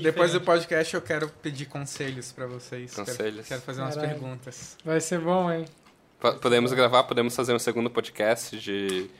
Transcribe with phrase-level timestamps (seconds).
[0.00, 0.58] Depois do diferente.
[0.58, 2.94] podcast eu quero pedir conselhos pra vocês.
[2.94, 3.46] Quero- Conselhos.
[3.48, 4.12] Quero, fazer umas Caralho.
[4.18, 4.76] perguntas.
[4.84, 5.64] Vai ser bom, hein?
[6.20, 9.10] Po- Podemos gravar, podemos fazer um segundo podcast de.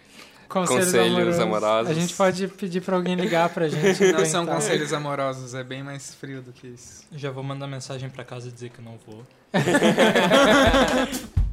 [0.49, 1.91] Conselhos, Conselhos amorosos.
[1.91, 4.05] A gente pode pedir pra alguém ligar pra gente.
[4.13, 7.05] Não são conselhos amorosos, é bem mais frio do que isso.
[7.11, 9.25] Já vou mandar mensagem pra casa e dizer que eu não vou.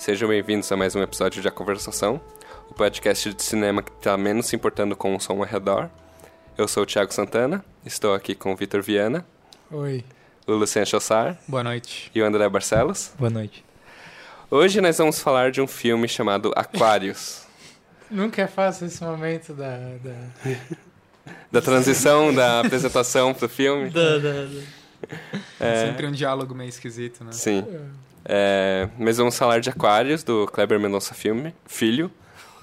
[0.00, 2.18] sejam bem-vindos a mais um episódio de A Conversação,
[2.70, 5.90] o podcast de cinema que está menos se importando com o som ao redor.
[6.56, 9.26] Eu sou o Thiago Santana, estou aqui com o Vitor Viana,
[9.70, 10.02] Oi.
[10.46, 12.10] o Luciano Chossar Boa noite.
[12.14, 13.12] e o André Barcelos.
[13.18, 13.62] Boa noite.
[14.50, 17.46] Hoje nós vamos falar de um filme chamado Aquários,
[18.10, 19.76] Nunca é fácil esse momento da.
[20.02, 20.56] da...
[21.52, 23.88] da transição da apresentação pro filme.
[23.94, 24.80] Da, da, da.
[25.60, 27.30] É, Sempre um diálogo meio esquisito, né?
[27.30, 27.64] Sim.
[27.70, 27.80] É,
[28.98, 32.10] mas vamos falar de Aquários, do Kleber Mendonça Filme, Filho.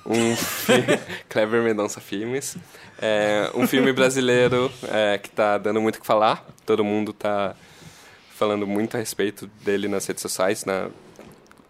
[0.05, 0.83] Um fi-
[1.27, 2.57] Kleber Mendonça Filmes.
[2.99, 6.45] É, um filme brasileiro é, que tá dando muito o que falar.
[6.65, 7.55] Todo mundo tá
[8.35, 10.89] falando muito a respeito dele nas redes sociais, na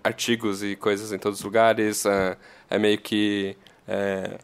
[0.03, 2.05] artigos e coisas em todos os lugares.
[2.05, 2.37] É,
[2.69, 3.57] é meio que...
[3.87, 4.37] É,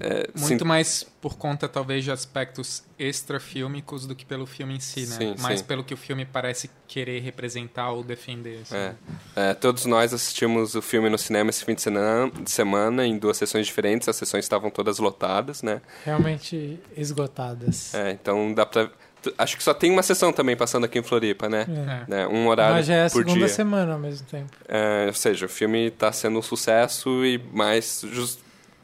[0.00, 4.80] é, Muito sim- mais por conta, talvez, de aspectos extrafílmicos do que pelo filme em
[4.80, 5.16] si, né?
[5.16, 5.66] Sim, mais sim.
[5.66, 8.60] pelo que o filme parece querer representar ou defender.
[8.62, 8.76] assim.
[8.76, 8.94] É.
[9.36, 13.18] É, todos nós assistimos o filme no cinema esse fim de semana, de semana em
[13.18, 14.08] duas sessões diferentes.
[14.08, 15.80] As sessões estavam todas lotadas, né?
[16.04, 17.94] Realmente esgotadas.
[17.94, 18.90] É, então dá pra.
[19.38, 21.64] Acho que só tem uma sessão também passando aqui em Floripa, né?
[22.06, 22.10] É.
[22.10, 23.48] Né, Um horário Mas já é a por segunda dia.
[23.48, 24.50] semana ao mesmo tempo.
[24.68, 28.38] É, ou seja, o filme está sendo um sucesso e mais jus-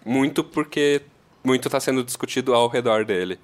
[0.05, 1.03] muito porque
[1.43, 3.39] muito está sendo discutido ao redor dele.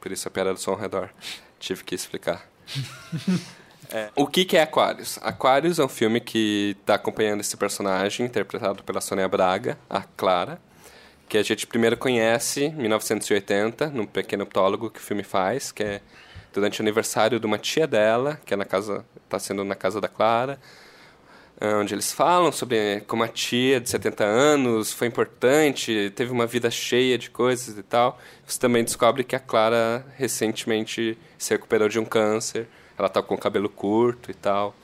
[0.00, 1.10] Por isso a piada do som ao redor.
[1.58, 2.46] Tive que explicar.
[3.88, 5.16] É, o que, que é Aquarius?
[5.22, 10.60] Aquarius é um filme que está acompanhando esse personagem, interpretado pela Sônia Braga, a Clara,
[11.28, 15.82] que a gente primeiro conhece em 1980, num pequeno prólogo que o filme faz, que
[15.82, 16.00] é
[16.52, 20.00] durante o aniversário de uma tia dela, que é na casa, está sendo na casa
[20.00, 20.58] da Clara,
[21.60, 26.70] onde eles falam sobre como a tia de 70 anos foi importante, teve uma vida
[26.70, 28.18] cheia de coisas e tal.
[28.46, 32.68] Você também descobre que a Clara recentemente se recuperou de um câncer,
[32.98, 34.74] ela tá com o cabelo curto e tal.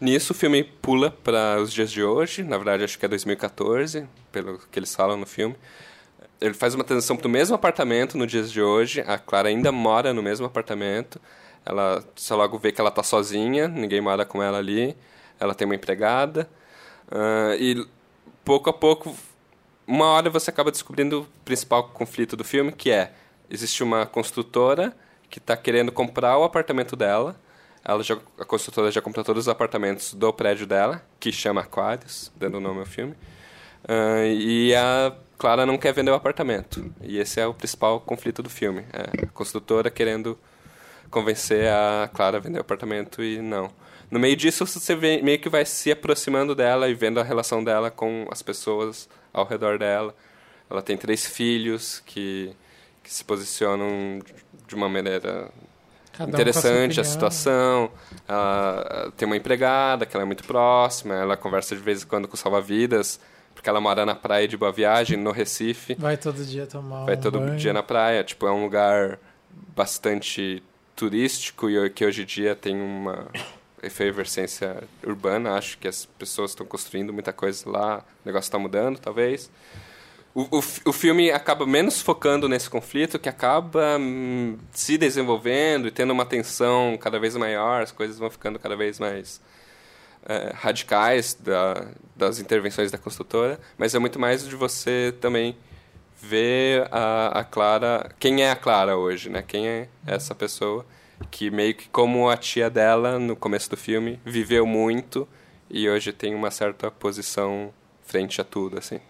[0.00, 4.06] Nisso o filme pula para os dias de hoje, na verdade acho que é 2014,
[4.32, 5.54] pelo que eles falam no filme.
[6.40, 9.70] Ele faz uma transição para o mesmo apartamento no dias de hoje, a Clara ainda
[9.70, 11.20] mora no mesmo apartamento.
[11.64, 14.96] Ela só logo vê que ela tá sozinha, ninguém mora com ela ali.
[15.42, 16.48] Ela tem uma empregada.
[17.10, 17.84] ah, e
[18.44, 19.14] pouco a pouco,
[19.86, 23.12] uma hora você acaba descobrindo o principal conflito do filme, que é
[23.50, 24.96] existe uma construtora
[25.28, 27.36] que está querendo comprar o apartamento dela.
[27.84, 32.30] Ela já, a construtora já comprou todos os apartamentos do prédio dela, que chama Aquarius,
[32.36, 33.14] dando o nome ao filme.
[33.88, 36.92] Ah, e a Clara não quer vender o apartamento.
[37.02, 38.84] E esse é o principal conflito do filme.
[38.92, 40.38] É a construtora querendo
[41.10, 43.70] convencer a Clara a vender o apartamento e não.
[44.12, 47.64] No meio disso, você vê, meio que vai se aproximando dela e vendo a relação
[47.64, 50.14] dela com as pessoas ao redor dela.
[50.68, 52.54] Ela tem três filhos que,
[53.02, 54.20] que se posicionam
[54.68, 55.50] de uma maneira
[56.12, 57.90] Cada um a interessante a situação.
[58.28, 62.28] Ela tem uma empregada que ela é muito próxima, ela conversa de vez em quando
[62.28, 63.18] com salva-vidas,
[63.54, 65.94] porque ela mora na praia de Boa Viagem, no Recife.
[65.94, 67.56] Vai todo dia tomar Vai um todo banho.
[67.56, 68.22] dia na praia.
[68.22, 69.18] Tipo, é um lugar
[69.74, 70.62] bastante
[70.94, 73.26] turístico e que hoje em dia tem uma
[73.82, 75.54] efervescência urbana.
[75.54, 79.50] Acho que as pessoas estão construindo muita coisa lá, o negócio está mudando, talvez.
[80.34, 85.90] O, o, o filme acaba menos focando nesse conflito, que acaba hum, se desenvolvendo e
[85.90, 89.42] tendo uma tensão cada vez maior, as coisas vão ficando cada vez mais
[90.24, 95.54] é, radicais da, das intervenções da construtora, mas é muito mais de você também
[96.22, 99.42] ver a, a Clara, quem é a Clara hoje, né?
[99.46, 100.86] Quem é essa pessoa
[101.30, 105.28] que meio que como a tia dela no começo do filme viveu muito
[105.70, 107.72] e hoje tem uma certa posição
[108.04, 109.00] frente a tudo, assim.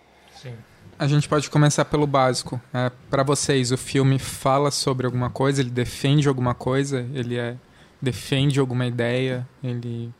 [0.41, 0.55] Sim.
[0.99, 2.61] A gente pode começar pelo básico.
[2.73, 5.61] É, para vocês, o filme fala sobre alguma coisa?
[5.61, 7.07] Ele defende alguma coisa?
[7.13, 7.57] Ele é,
[8.01, 9.47] defende alguma ideia?
[9.63, 10.13] Ele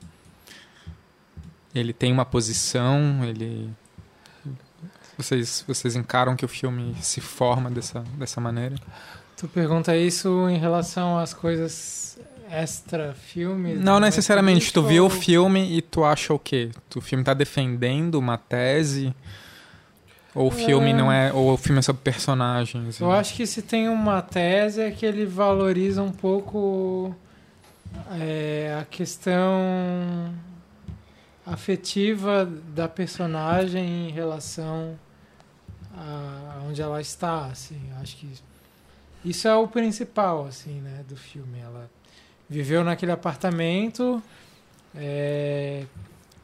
[1.75, 3.25] ele tem uma posição?
[3.25, 3.71] Ele
[5.17, 8.77] vocês vocês encaram que o filme se forma dessa dessa maneira?
[9.43, 12.17] Tu pergunta isso em relação às coisas
[12.49, 13.81] extra-filmes?
[13.81, 14.73] Não do necessariamente.
[14.73, 16.71] Tu Netflix, viu o ou- filme e tu acha o quê?
[16.89, 19.13] Tu, o filme tá defendendo uma tese?
[20.33, 20.93] Ou o filme É.
[20.95, 21.33] não é.
[21.33, 23.01] Ou o filme é sobre personagens.
[23.01, 27.13] Eu acho que se tem uma tese é que ele valoriza um pouco
[28.21, 30.33] é, a questão
[31.45, 34.97] afetiva da personagem em relação
[35.97, 37.81] a onde ela está, assim.
[37.91, 38.29] Eu acho que
[39.25, 41.59] isso é o principal, assim, né, do filme.
[41.61, 41.91] Ela
[42.49, 44.23] viveu naquele apartamento
[44.95, 45.85] é,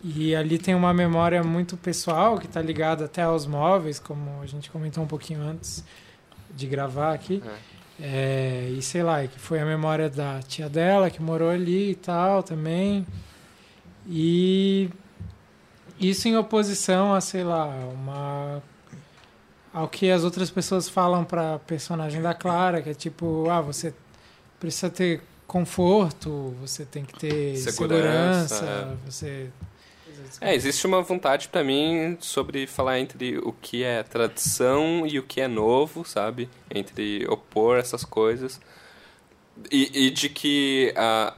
[0.02, 4.46] e ali tem uma memória muito pessoal que está ligada até aos móveis, como a
[4.46, 5.84] gente comentou um pouquinho antes
[6.54, 7.42] de gravar aqui.
[8.00, 11.94] É, e sei lá, que foi a memória da tia dela que morou ali e
[11.96, 13.04] tal também.
[14.06, 14.88] E
[16.00, 18.62] isso em oposição a, sei lá, uma
[19.78, 23.94] ao que as outras pessoas falam pra personagem da Clara, que é tipo, ah, você
[24.58, 29.50] precisa ter conforto, você tem que ter Segurança, segurança, você
[30.40, 35.22] É, existe uma vontade pra mim sobre falar entre o que é tradição e o
[35.22, 36.50] que é novo, sabe?
[36.68, 38.60] Entre opor essas coisas.
[39.70, 41.34] E, e de que a,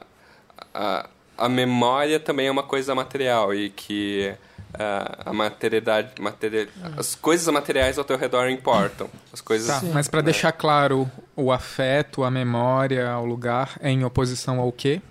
[0.73, 4.35] a, a memória também é uma coisa material e que
[4.77, 9.09] a, a materialidade, materia, as coisas materiais ao teu redor importam.
[9.33, 14.03] As coisas Tá, mas pra deixar claro, o afeto, a memória ao lugar é em
[14.03, 15.01] oposição ao quê?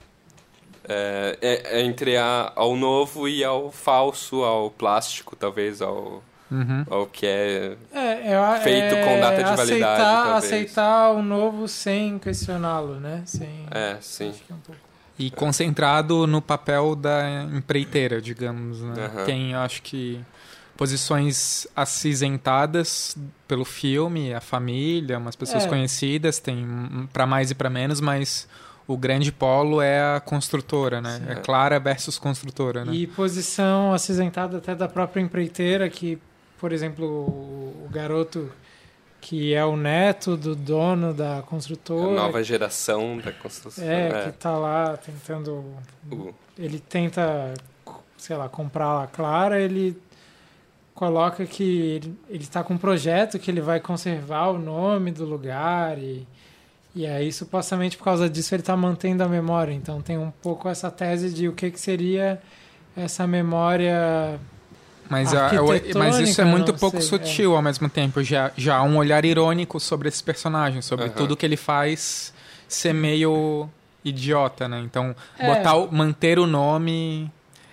[0.88, 6.84] é, é- é entre a, ao novo e ao falso, ao plástico, talvez, ao, Uhum.
[6.90, 9.62] ao que é É, é, Feito é com data de validade,
[10.02, 10.44] aceitar, talvez.
[10.44, 13.22] aceitar o novo sem questioná-lo, né?
[13.24, 14.30] Sem, É, sim.
[14.30, 14.80] acho que é um pouco-
[15.20, 19.06] E concentrado no papel da empreiteira, digamos, né?
[19.14, 19.24] Aham.
[19.24, 20.18] Tem, eu acho que,
[20.76, 25.68] posições acinzentadas pelo filme, a família, umas pessoas É.
[25.68, 26.66] conhecidas, tem
[27.12, 28.48] pra mais e pra menos, mas
[28.86, 31.18] o grande polo é a construtora, né?
[31.18, 31.32] Sim.
[31.32, 32.92] É Clara versus construtora, né?
[32.94, 36.18] E posição acinzentada até da própria empreiteira, que,
[36.58, 38.50] por exemplo, o garoto
[39.20, 43.84] que é o neto do dono da A construtora, nova geração da construção.
[43.84, 45.62] é, que tá lá tentando
[46.10, 47.52] O- ele tenta,
[48.16, 49.96] sei lá, comprar a Clara, ele
[50.94, 55.24] coloca que ele, ele tá com um projeto que ele vai conservar o nome do
[55.24, 56.26] lugar e,
[56.94, 59.72] e aí supostamente por causa disso ele tá mantendo a memória.
[59.72, 62.40] Então tem um pouco essa tese de o que, que seria
[62.96, 64.38] essa memória
[65.10, 65.66] Mas, a- eu-
[65.96, 67.24] mas isso é muito pouco sei, é.
[67.24, 68.22] sutil ao mesmo tempo.
[68.22, 71.14] Já, já há um olhar irônico sobre esse personagem, sobre Aham.
[71.14, 72.32] tudo que ele faz
[72.68, 73.68] ser meio
[74.04, 74.80] idiota, né?
[74.84, 75.46] Então, É.
[75.54, 77.30] botar o- manter o nome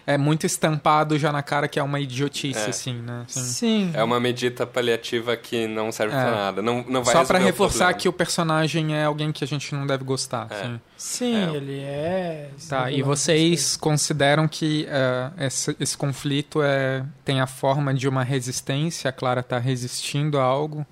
[0.07, 2.69] é muito estampado já na cara que é uma idiotice, É.
[2.69, 3.25] assim, né?
[3.27, 3.92] Assim, Sim.
[3.94, 6.19] É uma medida paliativa que não serve É.
[6.21, 6.62] pra nada.
[6.62, 7.94] Não, não vai Só o reforçar problema.
[8.00, 10.48] que o personagem é alguém que a gente não deve gostar.
[10.50, 10.56] É.
[10.62, 10.80] assim.
[10.95, 11.56] Sim, É.
[11.57, 12.50] ele é.
[12.69, 18.24] Tá, e vocês consideram que eh, esse, esse conflito é, tem a forma de uma
[18.24, 19.09] resistência?
[19.09, 20.88] A Clara está resistindo a algo?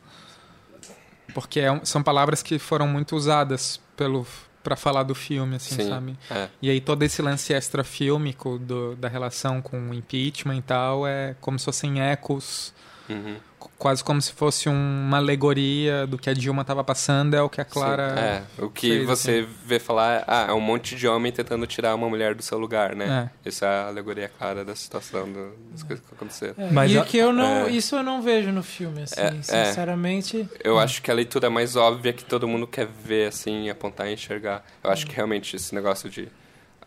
[1.34, 4.26] Porque é são palavras que foram muito usadas pelo
[4.66, 5.90] para falar do filme, assim, Sim.
[5.90, 6.18] sabe?
[6.32, 6.50] É.
[6.60, 8.60] E aí todo esse lance extrafílmico
[8.98, 12.74] da relação com o impeachment e tal é como se fossem ecos,
[13.10, 13.36] Uhum.
[13.60, 14.74] qu- quase como se fosse um-
[15.08, 18.10] uma alegoria do que a Dilma estava passando, é o que a Clara...
[18.16, 18.20] Sim.
[18.20, 21.94] É, o que fez, você vê falar, ah, é um monte de homem tentando tirar
[21.96, 23.30] uma mulher do seu lugar, né?
[23.46, 23.50] É.
[23.50, 26.56] Essa é a alegoria clara da situação, do- das coisas que aconteceram.
[26.58, 27.72] É, Mas e a- que eu não, é.
[27.72, 29.66] isso eu não vejo no filme, assim, É, é.
[29.66, 30.50] sinceramente.
[30.64, 34.14] Eu acho que a leitura mais óbvia que todo mundo quer ver, assim, apontar e
[34.14, 34.66] enxergar.
[34.84, 36.28] Eu acho que realmente esse negócio de.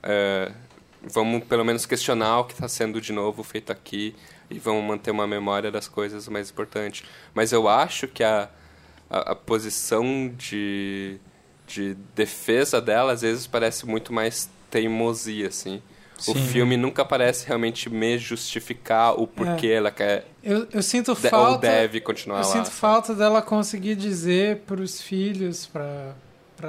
[0.03, 0.51] é,
[1.03, 4.15] vamos pelo menos questionar o que está sendo de novo feito aqui
[4.51, 7.05] e vamos manter uma memória das coisas mais importantes.
[7.35, 8.49] Mas eu acho que a,
[9.11, 11.19] a, a posição de,
[11.67, 15.83] de defesa dela às vezes parece muito mais teimosia, assim.
[16.27, 16.47] O Sim.
[16.49, 21.51] filme nunca parece realmente me justificar o porquê ela quer Eu, eu sinto de- falta.
[21.53, 22.53] ou deve continuar eu lá.
[22.55, 26.15] sinto falta dela conseguir dizer para os filhos, para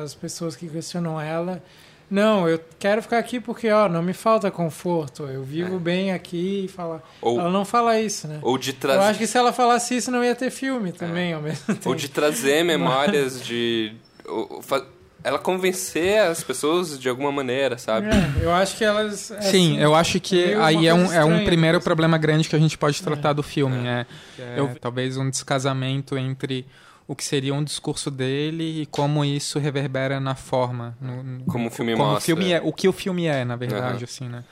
[0.03, 1.63] as pessoas que questionam ela,
[2.09, 5.79] não, eu quero ficar aqui porque ó, não me falta conforto, eu vivo É.
[5.79, 7.03] bem aqui e fala.
[7.21, 8.39] Ou, Ela não fala isso, né?
[8.41, 9.03] ou de Eu trazer.
[9.03, 11.89] acho que se ela falasse isso não ia ter filme também ao mesmo tempo.
[11.89, 13.93] Ou de trazer memórias de.
[14.27, 14.85] ou fa-
[15.23, 18.07] Ela convencer as pessoas de alguma maneira, sabe?
[18.07, 19.29] É, eu acho que elas.
[19.31, 21.83] é Sim, assim, eu acho que uma aí é um, é um primeiro assim.
[21.85, 23.85] problema grande que a gente pode tratar do filme.
[23.87, 24.05] É.
[24.39, 26.65] É, eu- talvez um descasamento entre
[27.09, 30.95] o que seria um discurso dele e como isso reverbera na forma.
[31.01, 32.25] no- no- Como o filme como o mostra.
[32.25, 34.03] filme é, o que o filme é, na verdade, Aham.
[34.03, 34.43] assim, né?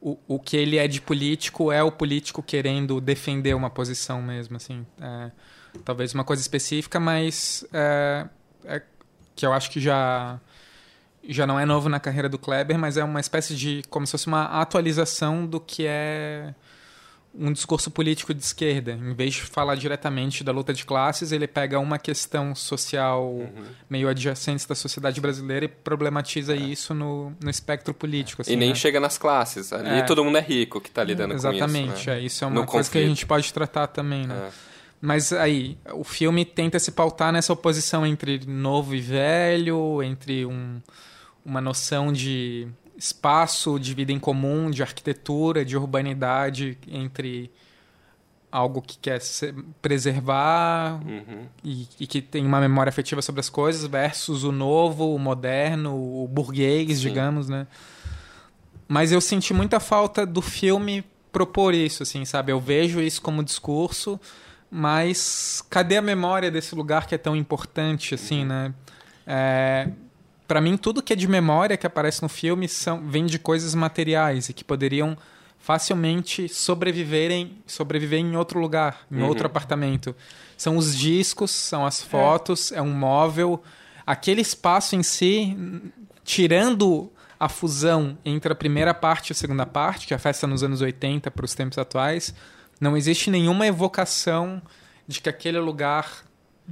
[0.00, 4.56] O, o que ele é de político é o político querendo defender uma posição mesmo,
[4.56, 4.84] assim.
[5.00, 5.30] É,
[5.84, 8.26] talvez uma coisa específica, mas é,
[8.64, 8.82] é
[9.36, 10.40] que eu acho que já
[11.28, 14.10] já não é novo na carreira do Kleber, mas é uma espécie de como se
[14.12, 16.52] fosse uma atualização do que é
[17.38, 18.92] um discurso político de esquerda.
[18.92, 23.64] Em vez de falar diretamente da luta de classes, ele pega uma questão social Uhum.
[23.90, 28.42] meio adjacente da sociedade brasileira e problematiza isso no, no espectro político.
[28.42, 28.54] assim, É.
[28.54, 28.74] e nem né?
[28.74, 29.72] chega nas classes.
[29.72, 30.02] Ali É.
[30.02, 32.10] todo mundo é rico que tá lidando Exatamente, com isso.
[32.10, 32.16] né?
[32.16, 33.16] é, isso é uma No coisa que a conflito.
[33.16, 34.34] gente pode tratar também, né?
[34.34, 34.76] É.
[34.98, 40.80] Mas aí, o filme tenta se pautar nessa oposição entre novo e velho, entre um,
[41.44, 42.66] uma noção de
[42.96, 47.50] espaço, de vida em comum, de arquitetura, de urbanidade, entre
[48.50, 51.46] algo que quer se preservar Uhum.
[51.62, 55.94] e, e que tem uma memória afetiva sobre as coisas, versus o novo, o moderno,
[55.94, 57.08] o burguês, Sim.
[57.08, 57.66] digamos, né?
[58.88, 62.52] Mas eu senti muita falta do filme propor isso, assim, sabe?
[62.52, 64.18] Eu vejo isso como discurso,
[64.70, 68.72] mas cadê a memória desse lugar que é tão importante, assim, né?
[69.26, 69.90] É,
[70.46, 73.74] para mim, tudo que é de memória que aparece no filme são, vem de coisas
[73.74, 75.16] materiais e que poderiam
[75.58, 79.26] facilmente sobreviverem, sobreviver em outro lugar, em Uhum.
[79.28, 80.14] outro apartamento.
[80.56, 83.62] São os discos, são as fotos, é, um móvel.
[84.06, 85.56] Aquele espaço em si,
[86.24, 90.46] tirando a fusão entre a primeira parte e a segunda parte, que é a festa
[90.46, 92.32] nos anos 80 para os tempos atuais,
[92.80, 94.62] não existe nenhuma evocação
[95.06, 96.24] de que aquele lugar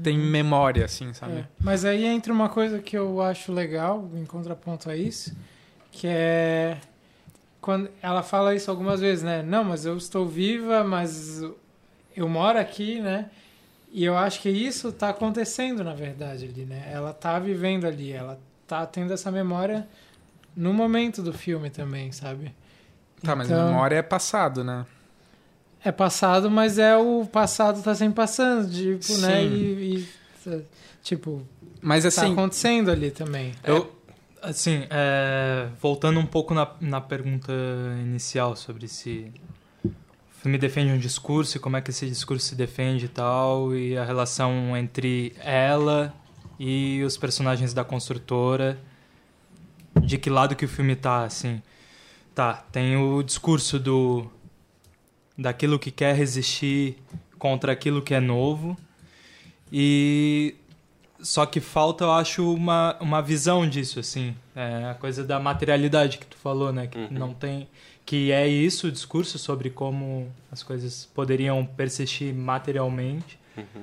[0.02, 1.38] tem memória, assim, sabe?
[1.38, 5.34] É, Mas aí entra uma coisa que eu acho legal, em contraponto a isso,
[5.92, 6.78] que é
[7.60, 9.42] quando ela fala isso algumas vezes, né?
[9.42, 11.42] Não, mas eu estou viva, mas
[12.14, 13.30] eu moro aqui, né?
[13.90, 16.90] E eu acho que isso está acontecendo, na verdade, ali, né?
[16.92, 19.86] Ela está vivendo ali, ela está tendo essa memória
[20.56, 22.52] no momento do filme também, sabe?
[23.22, 24.84] Tá, mas Então- memória é passado, né?
[25.84, 29.42] É passado, mas é o passado tá sempre passando, tipo, né?
[29.42, 29.54] Sim.
[29.54, 30.08] E,
[30.46, 30.64] e,
[31.02, 31.46] tipo,
[31.82, 33.52] Mas tá assim, acontecendo ali também.
[33.62, 33.92] Eu,
[34.40, 37.52] assim, é, voltando um pouco na, na pergunta
[38.00, 39.30] inicial sobre se
[39.84, 39.90] o
[40.40, 43.94] filme defende um discurso e como é que esse discurso se defende e tal, e
[43.94, 46.14] a relação entre ela
[46.58, 48.78] e os personagens da construtora,
[50.00, 51.62] de que lado que o filme tá, assim.
[52.34, 54.30] Tá, tem o discurso do
[55.36, 56.96] daquilo que quer resistir
[57.38, 58.76] contra aquilo que é novo,
[59.72, 60.54] e
[61.20, 64.34] só que falta, eu acho, uma, uma visão disso, assim.
[64.54, 66.86] É a coisa da materialidade que tu falou, né?
[66.86, 67.08] Que Uhum.
[67.10, 67.66] não tem.
[68.06, 73.38] Que é isso, o discurso sobre como as coisas poderiam persistir materialmente.
[73.56, 73.82] Uhum.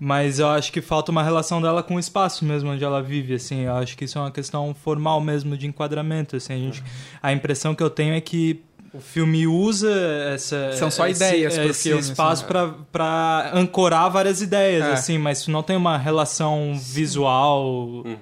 [0.00, 3.34] Mas eu acho que falta uma relação dela com o espaço mesmo onde ela vive,
[3.34, 3.62] assim.
[3.62, 6.52] Eu acho que isso é uma questão formal mesmo de enquadramento, assim.
[6.54, 6.82] A, gente,
[7.22, 9.90] a impressão que eu tenho é que o filme usa
[10.34, 12.84] essa São só esse, ideias pro esse filme, espaço assim.
[12.90, 14.92] para ancorar várias ideias, É.
[14.92, 17.66] assim, mas não tem uma relação visual,
[18.04, 18.16] Uhum.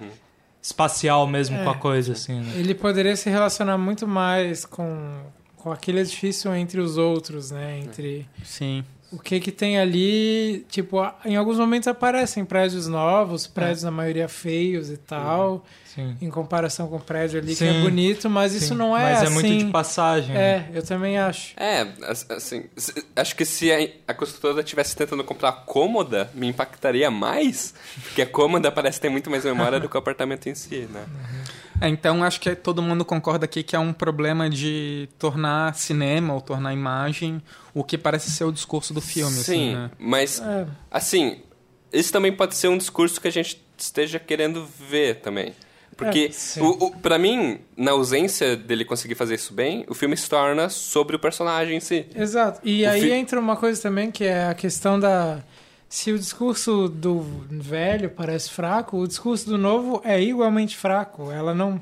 [0.63, 1.65] espacial mesmo É.
[1.65, 2.41] com a coisa, assim.
[2.41, 2.53] Né?
[2.57, 5.21] Ele poderia se relacionar muito mais com,
[5.57, 7.79] com aquele edifício entre os outros, né?
[7.85, 8.85] Entre sim.
[9.13, 14.29] o que que tem ali, tipo, em alguns momentos aparecem prédios novos, prédios na maioria
[14.29, 15.65] feios e tal,
[15.97, 16.17] Sim.
[16.21, 18.75] em comparação com o prédio ali que é Sim, bonito, mas isso Sim.
[18.75, 19.27] não é Mas assim.
[19.27, 20.35] é muito de passagem.
[20.35, 20.41] né?
[20.73, 21.55] É, eu também acho.
[21.59, 22.67] É, as- assim,
[23.17, 27.75] acho que se a, a construtora estivesse tentando comprar a cômoda, me impactaria mais,
[28.05, 31.05] porque a cômoda parece ter muito mais memória do que o apartamento em si, né?
[31.81, 36.33] É, então acho que todo mundo concorda aqui que é um problema de tornar cinema
[36.35, 37.43] ou tornar imagem
[37.75, 39.33] o que parece ser o discurso do filme.
[39.35, 39.91] Sim, assim, né?
[39.99, 41.41] mas, É, assim,
[41.93, 45.55] isso também pode ser um discurso que a gente esteja querendo ver também.
[45.97, 50.15] Porque, É, o, o, pra mim, na ausência dele conseguir fazer isso bem, o filme
[50.17, 52.05] se torna sobre o personagem em si.
[52.15, 52.61] Exato.
[52.63, 55.43] E O aí fi- entra uma coisa também que é a questão da.
[55.89, 61.31] Se o discurso do velho parece fraco, o discurso do novo é igualmente fraco.
[61.31, 61.81] Ela não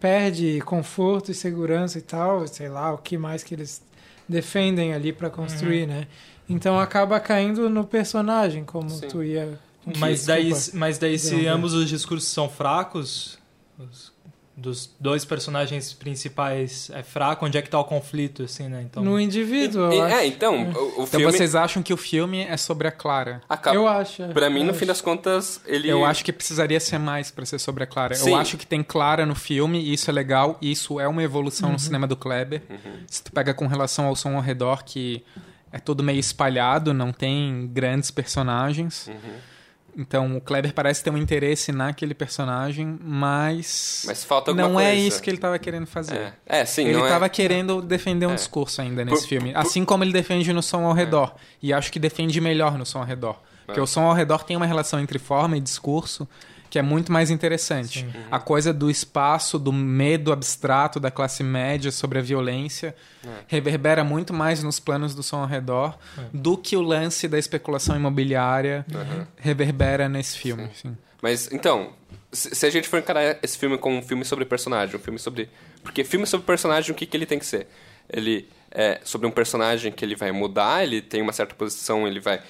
[0.00, 3.80] perde conforto e segurança e tal, sei lá, o que mais que eles
[4.28, 5.34] defendem ali pra Uhum.
[5.34, 6.06] construir, né?
[6.48, 9.06] Então acaba caindo no personagem, como Sim.
[9.08, 9.58] tu ia.
[9.98, 11.48] Mas daí, mas daí se Interromper.
[11.52, 13.38] ambos os discursos são fracos,
[13.78, 14.12] os-
[14.54, 18.82] dos dois personagens principais é fraco, onde é que tá o conflito, assim, né?
[18.82, 20.14] Então, No indivíduo, E- eu acho.
[20.14, 23.40] é, então, o, o Então filme vocês acham que o filme é sobre a Clara?
[23.48, 23.74] acaba.
[23.74, 24.22] Eu acho.
[24.24, 24.28] é.
[24.28, 24.78] Pra mim, no acho.
[24.78, 25.88] fim das contas, ele.
[25.88, 28.14] Eu acho que precisaria ser mais pra ser sobre a Clara.
[28.14, 28.30] Sim.
[28.32, 31.22] Eu acho que tem Clara no filme, e isso é legal, e isso é uma
[31.22, 31.72] evolução Uhum.
[31.72, 32.60] no cinema do Kleber.
[32.68, 32.92] Uhum.
[33.06, 35.24] Se tu pega com relação ao som ao redor, que
[35.72, 39.08] é todo meio espalhado, não tem grandes personagens.
[39.08, 39.51] Uhum.
[39.96, 44.88] Então o Kleber parece ter um interesse naquele personagem, mas, Mas falta alguma não coisa.
[44.90, 46.34] é isso que ele estava querendo fazer.
[46.46, 47.28] É, é sim, ele estava é.
[47.28, 48.34] querendo defender um É.
[48.34, 49.52] discurso ainda nesse Por- filme.
[49.52, 51.34] por- Assim como ele defende no som ao redor.
[51.62, 53.38] E acho que defende melhor no som ao redor.
[53.66, 56.28] Porque o som ao redor tem uma relação entre forma e discurso
[56.72, 57.98] que é muito mais interessante.
[58.00, 58.10] Sim.
[58.30, 63.28] A coisa do espaço, do medo abstrato da classe média sobre a violência, É.
[63.46, 66.22] reverbera muito mais nos planos do som ao redor É.
[66.32, 69.26] do que o lance da especulação imobiliária Aham.
[69.36, 70.70] reverbera nesse filme.
[70.74, 70.96] Sim.
[71.20, 71.92] Mas, então,
[72.32, 75.18] se, se a gente for encarar esse filme como um filme sobre personagem, um filme
[75.18, 75.50] sobre...
[75.82, 77.68] Porque filme sobre personagem, o que, que ele tem que ser?
[78.08, 82.18] Ele é sobre um personagem que ele vai mudar, ele tem uma certa posição, ele
[82.18, 82.40] vai...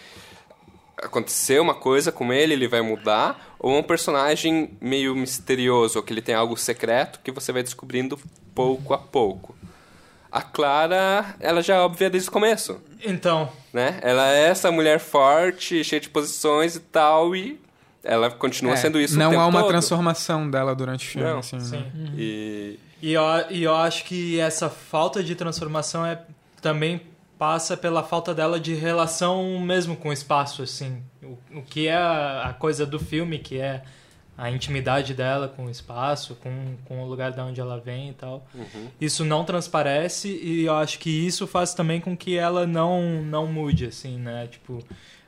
[0.96, 6.02] Acontecer uma coisa com ele, ele vai mudar, ou é um personagem meio misterioso, ou
[6.04, 8.18] que ele tem algo secreto que você vai descobrindo
[8.54, 9.54] pouco a pouco.
[10.30, 13.98] A Clara, ela já é óbvia desde o começo Então, né?
[14.02, 17.60] Ela é essa mulher forte, cheia de posições e tal, e
[18.04, 19.68] ela continua É, sendo isso o não tempo há uma todo.
[19.70, 21.28] transformação dela durante o filme.
[21.28, 21.76] Não, assim, sim.
[21.76, 21.90] né?
[22.16, 26.20] E E eu, e eu acho que essa falta de transformação é
[26.60, 27.00] também
[27.42, 31.02] passa pela falta dela de relação mesmo com o espaço, assim.
[31.20, 33.82] O, o que é a, coisa do filme, que é
[34.38, 38.12] a intimidade dela com o espaço, com, com o lugar de onde ela vem e
[38.12, 38.46] tal.
[38.54, 38.86] Uhum.
[39.00, 43.48] Isso não transparece e eu acho que isso faz também com que ela não, não
[43.48, 44.46] mude, assim, né?
[44.46, 44.78] Tipo,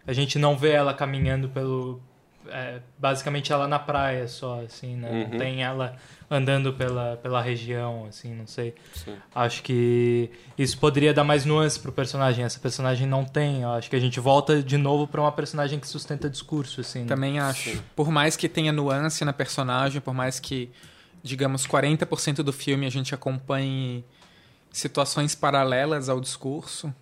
[0.07, 2.01] a gente não vê ela caminhando pelo...
[2.49, 5.11] é, basicamente ela na praia só, assim, né?
[5.11, 5.29] Uhum.
[5.31, 5.97] Não tem ela
[6.31, 8.75] andando pela, pela região, assim, não sei.
[8.95, 9.17] Sim.
[9.35, 12.45] Acho que isso poderia dar mais nuance pro personagem.
[12.45, 13.63] Essa personagem não tem.
[13.63, 17.01] Eu acho que a gente volta de novo pra uma personagem que sustenta discurso, assim.
[17.01, 17.07] né?
[17.07, 17.71] Também acho.
[17.71, 17.81] Sim.
[17.95, 20.71] Por mais que tenha nuance na personagem, por mais que,
[21.23, 24.05] digamos, 40% do filme a gente acompanhe
[24.73, 26.93] situações paralelas ao discurso,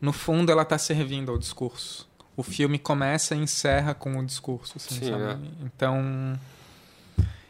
[0.00, 2.08] no fundo ela está servindo ao discurso.
[2.36, 5.22] O filme começa e encerra com o discurso, assim, Sim, sabe?
[5.24, 5.36] é.
[5.66, 6.38] Então,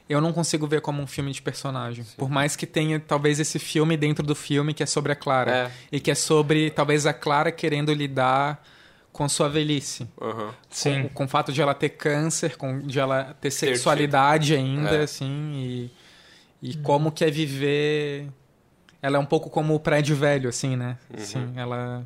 [0.09, 2.05] eu não consigo ver como um filme de personagem.
[2.17, 5.51] Por mais que tenha, talvez, esse filme dentro do filme que é sobre a Clara.
[5.51, 5.71] É.
[5.93, 8.63] E que é sobre, talvez, a Clara querendo lidar
[9.13, 10.51] com sua velhice Uhum.
[10.71, 11.03] Sim.
[11.03, 15.03] com, com o fato de ela ter câncer, com, de ela ter sexualidade ainda, É.
[15.03, 18.29] assim, e, e como que é viver...
[19.01, 20.97] Ela é um pouco como o prédio velho, assim, né?
[21.11, 21.25] Uhum.
[21.25, 22.05] Sim, ela...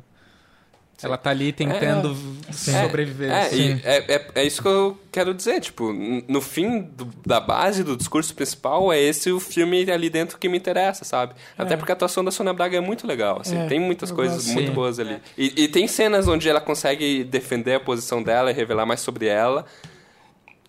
[1.03, 2.15] Ela tá ali tentando
[2.51, 2.71] Sim.
[2.81, 3.29] sobreviver.
[3.31, 3.79] É, assim.
[3.83, 5.93] é, é, é isso que eu quero dizer, tipo,
[6.27, 10.49] no fim do- da base do discurso principal, é esse o filme ali dentro que
[10.49, 11.35] me interessa, sabe?
[11.55, 14.37] Até porque a atuação da Sônia Braga é muito legal, assim, É, tem muitas coisas
[14.45, 14.53] gosto.
[14.53, 14.73] muito Sim.
[14.73, 15.19] boas ali.
[15.37, 19.27] E, e tem cenas onde ela consegue defender a posição dela e revelar mais sobre
[19.27, 19.65] ela,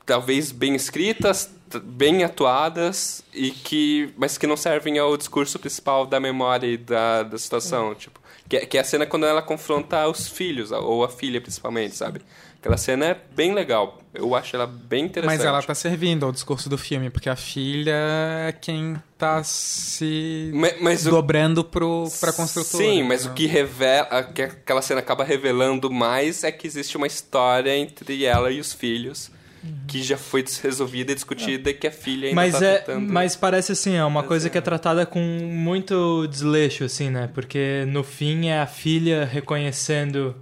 [0.04, 1.50] talvez bem escritas,
[1.84, 7.22] bem atuadas, e que, mas que não servem ao discurso principal da memória e da,
[7.22, 8.18] da situação, tipo...
[8.48, 11.94] Que, é- que é a cena quando ela confronta os filhos, ou a filha principalmente,
[11.96, 12.20] sabe?
[12.60, 14.00] Aquela cena é bem legal.
[14.12, 15.36] Eu acho ela bem interessante.
[15.38, 17.92] Mas ela tá servindo ao discurso do filme, porque a filha
[18.48, 21.10] é quem tá se Ma- Mas, o...
[21.10, 22.84] dobrando pro, pra construtora.
[22.84, 23.30] Sim, mas né?
[23.30, 28.24] o que revela, que aquela cena acaba revelando mais é que existe uma história entre
[28.24, 29.30] ela e os filhos
[29.86, 33.12] que já foi resolvida e discutida e que a filha ainda Mas, tá é, tentando...
[33.12, 37.28] mas parece assim, é uma coisa que é tratada com muito desleixo, assim, né?
[37.32, 40.34] Porque no fim é a filha reconhecendo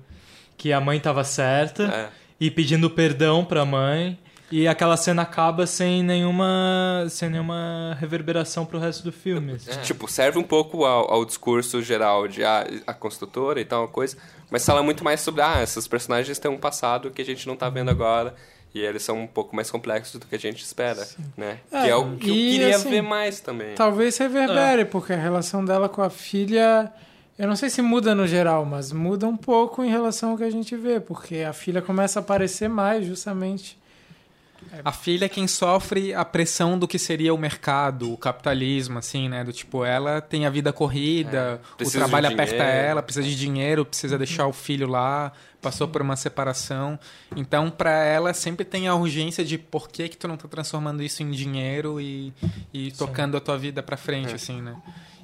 [0.57, 2.09] que a mãe tava certa É.
[2.40, 4.18] e pedindo perdão pra mãe.
[4.50, 9.55] E aquela cena acaba sem nenhuma, sem nenhuma reverberação pro resto do filme.
[9.55, 9.72] assim.
[9.83, 14.16] Tipo, serve um pouco ao, ao discurso geral de ah, a construtora e tal, coisa,
[14.48, 17.57] mas fala muito mais sobre, ah, esses personagens têm um passado que a gente não
[17.57, 18.37] tá vendo agora,
[18.74, 21.59] e eles são um pouco mais complexos do que a gente espera, né?
[21.72, 23.74] É, que é o que eu queria assim, ver mais também.
[23.74, 24.85] Talvez reverbere, É.
[24.85, 26.92] porque a relação dela com a filha.
[27.38, 30.44] Eu não sei se muda no geral, mas muda um pouco em relação ao que
[30.44, 33.79] a gente vê, porque a filha começa a aparecer mais, justamente.
[34.85, 39.29] A filha é quem sofre a pressão do que seria o mercado, o capitalismo, assim,
[39.29, 39.42] né?
[39.45, 43.85] Do tipo, ela tem a vida corrida, É, o trabalho aperta ela, precisa de dinheiro,
[43.85, 46.99] precisa deixar o filho lá, passou por uma separação.
[47.35, 51.03] Então, pra ela, sempre tem a urgência de por que que tu não tá transformando
[51.03, 52.33] isso em dinheiro e,
[52.73, 54.35] e tocando a tua vida pra frente, É.
[54.35, 54.77] assim, né?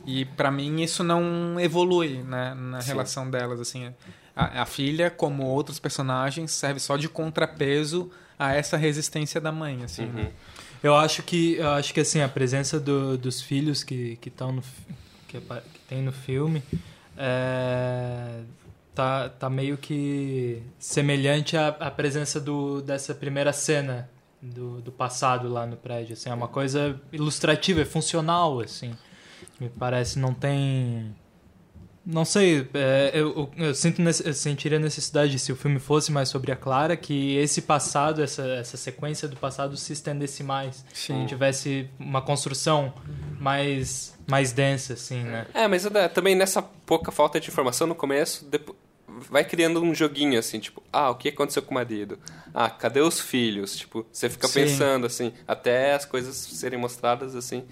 [0.05, 2.88] E pra mim isso não evolui né, na Sim.
[2.88, 3.95] relação delas, assim.
[4.35, 8.11] A, a filha, como outros personagens, serve só de contrapeso
[8.46, 10.05] a essa resistência da mãe, assim.
[10.05, 10.12] Uhum.
[10.12, 10.31] né?
[10.83, 14.50] Eu acho que eu acho que assim a presença do- dos filhos que que estão
[14.52, 14.62] no
[15.28, 16.61] que, que tem no filme
[17.16, 18.40] é,
[18.94, 24.11] tá tá meio que semelhante à, à presença do dessa primeira cena
[24.42, 28.92] do, do passado lá no prédio assim é uma coisa ilustrativa é funcional assim
[29.61, 31.14] me parece não tem
[32.04, 36.50] não sei, é, eu, eu, sinto eu sentiria necessidade, se o filme fosse mais sobre
[36.50, 40.84] a Clara, que esse passado, essa, essa sequência do passado se estendesse mais.
[40.92, 41.26] Sim.
[41.26, 42.92] Tivesse uma construção
[43.38, 45.46] mais, mais densa, assim, né?
[45.54, 48.74] É, mas também nessa pouca falta de informação no começo, depo-
[49.30, 52.18] vai criando um joguinho assim, tipo, ah, o que aconteceu com o marido?
[52.52, 53.76] Ah, cadê os filhos?
[53.76, 54.54] Tipo, você fica Sim.
[54.62, 57.64] pensando assim, até as coisas serem mostradas assim.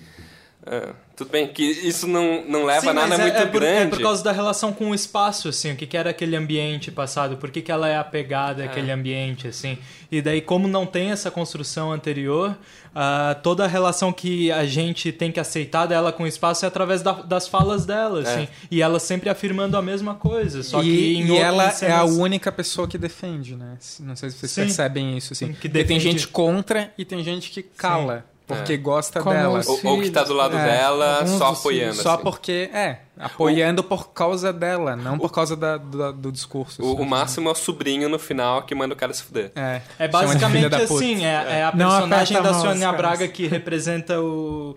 [0.66, 3.46] Ah, tudo bem, que isso não, não leva Sim, a nada mas é- muito é,
[3.46, 3.82] por, grande.
[3.82, 6.90] é por causa da relação com o espaço, assim, o que, que era aquele ambiente
[6.90, 9.78] passado, por que, que ela é apegada àquele ambiente, assim.
[10.12, 12.56] E daí, como não tem essa construção anterior,
[12.94, 16.68] ah, toda a relação que a gente tem que aceitar dela com o espaço é
[16.68, 18.46] através da- das falas dela, assim.
[18.70, 21.70] E ela sempre afirmando a mesma coisa, só e que em e ela é a
[21.70, 23.78] cenas- única pessoa que defende, né?
[24.00, 24.60] Não sei se vocês Sim.
[24.62, 25.46] percebem isso, assim.
[25.46, 28.76] Sim, que Porque tem defende- gente contra e tem gente que cala, porque É.
[28.76, 29.60] gosta Como dela.
[29.66, 31.94] Ou, ou que tá do lado É, dela alguns só apoiando.
[32.02, 32.22] Só assim.
[32.22, 36.82] porque, é, apoiando por causa dela, não por causa da- do, do discurso.
[36.82, 37.02] O, assim.
[37.02, 39.52] o máximo é o sobrinho no final que manda o cara se fuder.
[39.54, 42.92] É, É basicamente assim, é, é a personagem da Sônia.
[42.92, 44.76] Braga que representa o, o-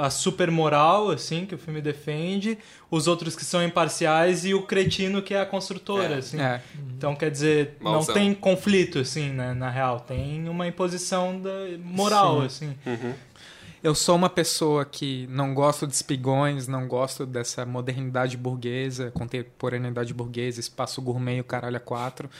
[0.00, 2.58] a super moral, assim, que o filme defende,
[2.90, 6.18] os outros que são imparciais e o cretino que é a construtora, É.
[6.18, 6.40] assim.
[6.40, 6.60] É.
[6.96, 8.14] Então, quer dizer, Mauzão.
[8.14, 10.00] não tem conflito, assim, né, na real.
[10.00, 11.50] Tem uma imposição da
[11.82, 12.46] moral, Sim.
[12.46, 12.76] assim.
[12.86, 13.14] Uhum.
[13.82, 20.14] Eu sou uma pessoa que não gosto de espigões, não gosto dessa modernidade burguesa, contemporaneidade
[20.14, 22.30] burguesa, espaço gourmet o caralho a quatro.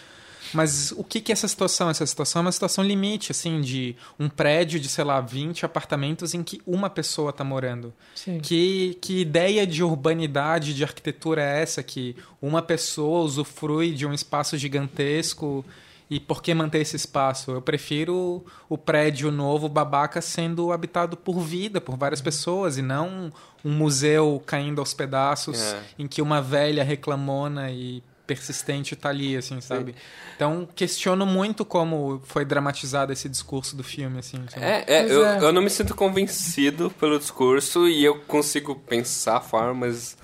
[0.55, 1.91] Mas o que que é essa situação?
[1.91, 6.33] Essa situação é uma situação limite, assim, de um prédio de, sei lá, 20 apartamentos
[6.35, 7.93] em que uma pessoa está morando.
[8.15, 8.39] Sim.
[8.41, 11.83] Que, que ideia de urbanidade, de arquitetura é essa?
[11.83, 15.65] Que uma pessoa usufrui de um espaço gigantesco
[16.11, 17.51] e por que manter esse espaço?
[17.51, 23.33] Eu prefiro o prédio novo, babaca, sendo habitado por vida, por várias pessoas, e não
[23.65, 25.83] um museu caindo aos pedaços É.
[25.99, 29.95] em que uma velha reclamona e persistente tá ali, assim, sabe?
[30.35, 34.45] Então, questiono muito como foi dramatizado esse discurso do filme, assim.
[34.57, 35.39] É, é, eu, é.
[35.39, 40.17] eu não me sinto convencido pelo discurso e eu consigo pensar formas,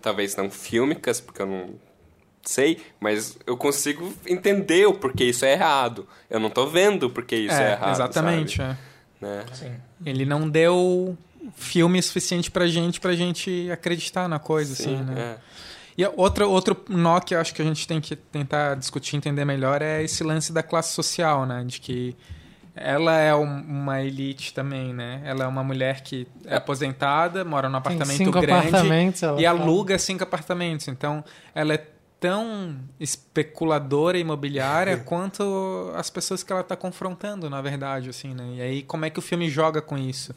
[0.00, 1.74] talvez não fílmicas, porque eu não
[2.42, 6.06] sei, mas eu consigo entender o porquê isso é errado.
[6.30, 7.92] Eu não tô vendo porque isso é, errado.
[7.92, 8.78] exatamente, sabe?
[9.22, 9.26] é.
[9.26, 9.44] Né?
[9.52, 9.74] Sim.
[10.04, 11.16] Ele não deu
[11.56, 15.14] filme suficiente pra gente, pra gente acreditar na coisa, assim, Sim, né?
[15.18, 15.38] é.
[15.98, 19.44] E outra, outro nó que eu acho que a gente tem que tentar discutir, entender
[19.44, 21.64] melhor, é esse lance da classe social, né?
[21.64, 22.14] De que
[22.74, 25.22] ela é um- uma elite também, né?
[25.24, 29.22] Ela é uma mulher que é aposentada, mora num Tem apartamento cinco grande apartamentos.
[29.22, 29.60] ela e fala.
[29.60, 30.86] aluga cinco apartamentos.
[30.88, 31.86] Então, ela é
[32.20, 38.44] tão especuladora imobiliária quanto as pessoas que ela está confrontando, na verdade, assim, né?
[38.56, 40.34] E aí, como é que o filme joga com isso?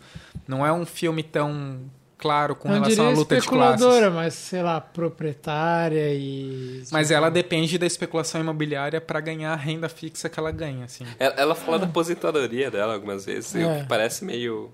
[0.47, 1.79] Não é um filme tão
[2.19, 3.73] claro com não relação à luta de classes.
[3.81, 6.83] especuladora, mas sei lá, proprietária e.
[6.91, 11.05] Mas ela depende da especulação imobiliária para ganhar a renda fixa que ela ganha, assim.
[11.17, 13.79] Ela, ela fala da aposentadoria dela algumas vezes, e o É.
[13.81, 14.69] que parece meio.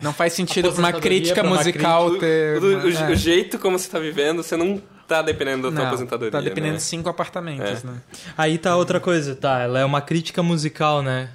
[0.00, 2.62] Não faz sentido pra uma crítica uma musical O, ter...
[2.62, 3.10] o- o- é.
[3.10, 6.30] o jeito como você tá vivendo, você não tá dependendo da tua Não, aposentadoria.
[6.30, 6.76] Tá dependendo né?
[6.76, 7.86] de cinco apartamentos, É.
[7.86, 7.94] né?
[8.36, 9.60] Aí tá outra coisa, tá?
[9.60, 11.30] Ela é uma crítica musical, né?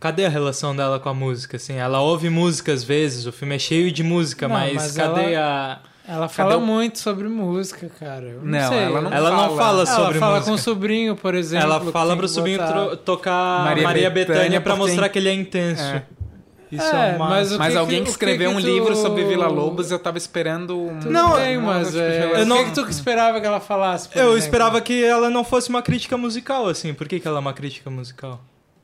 [0.00, 1.74] Cadê a relação dela com a música, assim?
[1.74, 5.36] Ela ouve música às vezes, o filme é cheio de música, Não, mas, mas cadê
[5.36, 5.78] a...
[6.06, 8.24] Ela fala o- muito sobre música, cara.
[8.26, 8.78] Eu Não, Não, sei.
[8.78, 9.56] ela não Ela não fala.
[9.56, 10.50] fala Ela sobre fala música.
[10.50, 11.64] com o sobrinho, por exemplo.
[11.66, 12.58] Ela fala pro sobrinho
[13.06, 15.82] tocar Maria Maria, Bethânia porque- mostrar que ele é intenso.
[15.82, 16.02] É.
[16.74, 17.28] Isso É, é, uma...
[17.28, 19.98] mas Mas que alguém que- que escreveu que um tu- livro sobre Vila Lobos, eu
[19.98, 20.98] tava esperando um...
[21.04, 22.40] Não, bem, mas tipo é.
[22.40, 24.08] Eu não- o que, tu esperava que ela falasse?
[24.14, 24.38] Eu exemplo?
[24.38, 26.92] esperava que ela não fosse uma crítica musical, assim.
[26.94, 28.40] Por que, que ela é uma crítica musical?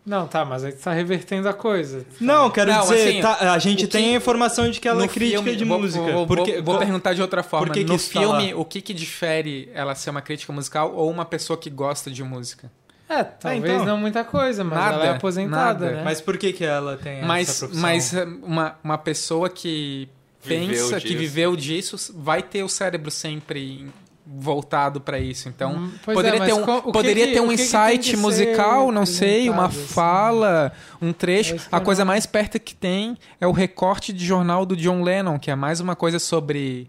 [0.07, 2.07] Não, tá, mas aí tu tá revertendo a coisa.
[2.19, 5.05] Não, quero Não, dizer, assim, tá, a gente tem a informação de que ela No
[5.05, 6.03] é crítica filme- de vou- música.
[6.03, 7.67] Vou, vou- porque, vou perguntar de outra forma.
[7.67, 10.93] por que que no tá filme, o que que difere ela ser uma crítica musical
[10.95, 12.73] ou uma pessoa que gosta de música?
[13.11, 13.85] É, talvez então.
[13.85, 15.97] não muita coisa, mas Nada, ela é aposentada, nada.
[15.97, 16.03] né?
[16.05, 17.83] Mas por que, que ela tem Mas, essa profissão?
[17.83, 20.09] mas uh, uma, uma pessoa que
[20.43, 23.91] Viveu pensa, que viveu disso, vai ter o cérebro sempre
[24.25, 25.49] voltado pra isso.
[25.49, 28.93] Então, Hum, pois poderia é, ter um, que poderia que- ter um insight que musical,
[28.93, 29.87] não sei, uma assim?
[29.87, 31.57] fala, um trecho.
[31.57, 34.77] É A eu coisa não- mais perto que tem é o recorte de jornal do
[34.77, 36.89] John Lennon, que é mais uma coisa sobre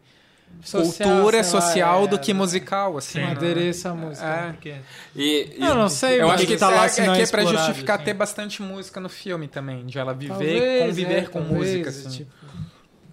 [0.63, 3.19] Social, cultura lá, social é, do que musical, assim.
[3.19, 3.31] Um né?
[3.31, 4.25] adereço à música.
[4.27, 4.51] É.
[4.51, 4.75] Por quê?
[5.15, 7.21] E, e- Eu não sei, Eu acho que tá lá é, se é não que
[7.21, 8.05] é é pra justificar assim.
[8.05, 11.89] ter bastante música no filme também, de ela viver, Talvez, conviver é, com talvez, música,
[11.89, 12.09] assim.
[12.09, 12.31] tipo,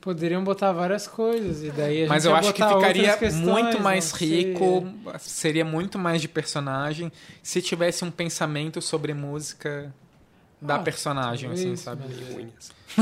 [0.01, 3.45] poderiam botar várias coisas e daí a gente Mas eu ia acho que ficaria questões,
[3.45, 4.29] muito mais não sei.
[4.29, 4.87] rico,
[5.19, 7.11] seria muito mais de personagem
[7.43, 9.93] se tivesse um pensamento sobre música
[10.61, 12.03] da Ah, personagem, assim, sabe?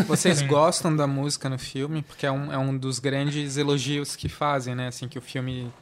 [0.07, 2.03] Vocês gostam da música no filme?
[2.03, 4.89] Porque é um, é um dos grandes elogios que fazem, né?
[4.89, 5.73] Assim, que o filme...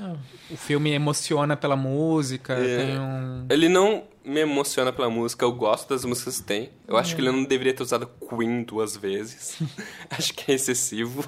[0.00, 0.14] Ah.
[0.50, 2.76] O filme emociona pela música, É.
[2.86, 3.46] tem um...
[3.48, 6.70] Ele não, me emociona pela música, eu gosto das músicas que tem.
[6.86, 9.58] Eu acho que ele não deveria ter usado Queen duas vezes.
[10.10, 11.24] acho que é excessivo.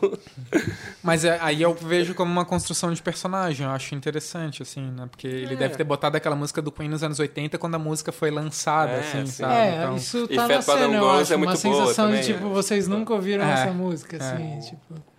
[1.02, 5.06] Mas é, aí eu vejo como uma construção de personagem, eu acho interessante, assim, né?
[5.10, 5.56] Porque ele É.
[5.56, 8.92] deve ter botado aquela música do Queen nos anos 80 quando a música foi lançada,
[8.92, 9.32] É, assim, sim.
[9.42, 9.54] sabe?
[9.54, 11.32] É, Então, isso E tá Fat na cena, eu Girls acho.
[11.32, 14.20] é uma muito boa sensação também, de, tipo, vocês nunca ouviram É, essa música, é.
[14.20, 15.09] assim, tipo...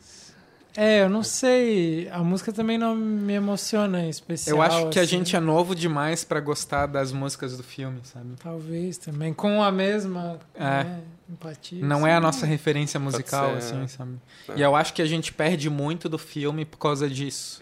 [0.75, 2.07] É, eu não sei.
[2.09, 4.55] A música também não me emociona em especial.
[4.57, 5.17] eu acho que a assim.
[5.17, 8.35] gente é novo demais pra gostar das músicas do filme, sabe?
[8.41, 9.33] Talvez também.
[9.33, 10.83] Com a mesma É.
[10.83, 11.85] né, empatia.
[11.85, 12.07] Não assim.
[12.07, 13.87] é a nossa referência musical, assim, é.
[13.87, 14.13] sabe?
[14.49, 14.53] É.
[14.57, 17.61] E eu acho que a gente perde muito do filme por causa disso.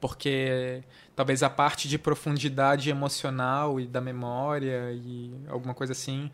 [0.00, 0.82] Porque
[1.16, 6.30] talvez a parte de profundidade emocional e da memória e alguma coisa assim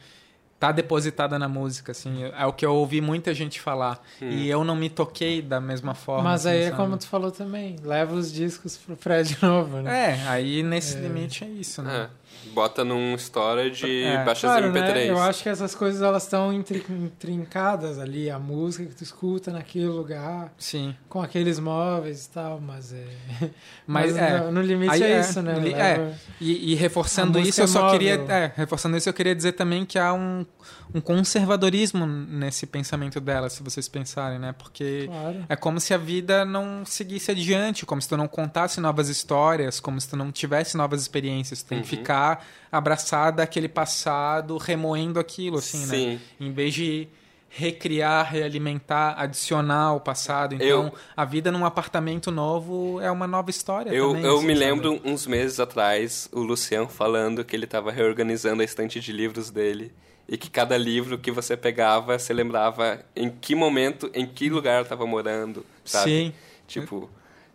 [0.61, 2.25] tá depositada na música, assim.
[2.37, 4.05] É o que eu ouvi muita gente falar.
[4.21, 6.23] E eu não me toquei da mesma forma.
[6.25, 6.77] Mas assim, aí é sabe?
[6.77, 7.77] como tu falou também.
[7.83, 10.11] Leva os discos pro Fred de novo, né?
[10.11, 12.09] É, aí nesse limite é isso, né?
[12.17, 12.20] É.
[12.53, 14.25] Bota num storage e É.
[14.25, 14.95] baixa Claro, em MP3.
[14.95, 15.11] né?
[15.11, 18.31] Eu acho que essas coisas elas estão intri- intrincadas ali.
[18.31, 20.97] A música que tu escuta naquele lugar, Sim.
[21.09, 23.05] com aqueles móveis e tal, mas é.
[23.87, 24.41] Mas, Mas é.
[24.41, 25.59] no, no limite Aí é, é, isso, né?
[25.59, 27.99] li- Leva- E, e reforçando isso, eu só móvel.
[27.99, 28.15] queria.
[28.29, 30.47] É, reforçando isso, eu queria dizer também que há um,
[30.95, 34.55] um conservadorismo nesse pensamento dela, se vocês pensarem, né?
[34.57, 35.45] Porque Claro.
[35.49, 39.81] é como se a vida não seguisse adiante, como se tu não contasse novas histórias,
[39.81, 41.63] como se tu não tivesse novas experiências.
[41.63, 42.03] Tu tem que Uhum.
[42.21, 45.87] Ficar abraçada àquele passado, remoendo aquilo, assim, né?
[45.87, 46.21] Sim.
[46.39, 47.09] Em vez de
[47.53, 50.55] recriar, realimentar, adicionar o passado.
[50.55, 54.25] Então, Eu- a vida num apartamento novo é uma nova história Eu, também.
[54.25, 54.65] eu assim, me sabe?
[54.67, 59.51] lembro uns meses atrás, o Luciano falando que ele estava reorganizando a estante de livros
[59.51, 59.93] dele.
[60.29, 64.83] E que cada livro que você pegava, você lembrava em que momento, em que lugar
[64.85, 66.09] estava morando, sabe?
[66.09, 66.33] Sim.
[66.69, 67.11] Tipo,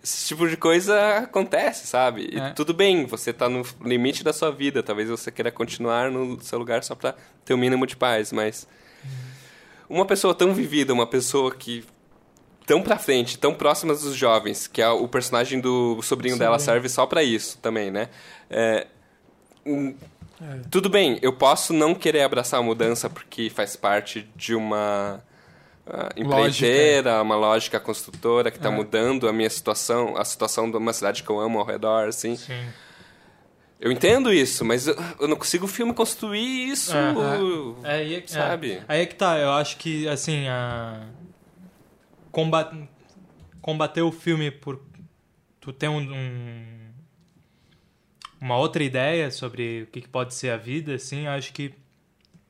[0.06, 2.30] esse tipo de coisa acontece, sabe?
[2.32, 2.50] E É.
[2.52, 6.60] tudo bem, você tá no limite da sua vida, talvez você queira continuar no seu
[6.60, 8.68] lugar só pra ter o mínimo de paz, mas
[9.90, 11.84] uma pessoa tão vivida, uma pessoa que
[12.68, 16.74] tão pra frente, tão próxima dos jovens, que é o personagem do sobrinho dela Sobrinho.
[16.76, 18.10] serve só pra isso também, né?
[18.50, 18.88] É,
[19.66, 20.60] É.
[20.70, 25.24] tudo bem, eu posso não querer abraçar a mudança porque faz parte de uma
[25.88, 28.72] ah, empreiteira, uma lógica construtora que está É.
[28.72, 32.36] mudando a minha situação, a situação de uma cidade que eu amo ao redor, assim.
[32.36, 32.66] Sim.
[33.80, 38.22] Eu entendo isso, mas eu, eu não consigo o filme construir isso, É, aí é
[38.22, 38.72] que- sabe?
[38.74, 38.84] é.
[38.88, 41.08] aí é que tá, eu acho que, assim, a...
[42.32, 42.72] comba-
[43.62, 44.80] combater o filme por
[45.60, 46.86] tu ter um, um-
[48.40, 51.74] uma outra ideia sobre o que que pode ser a vida, assim, eu acho que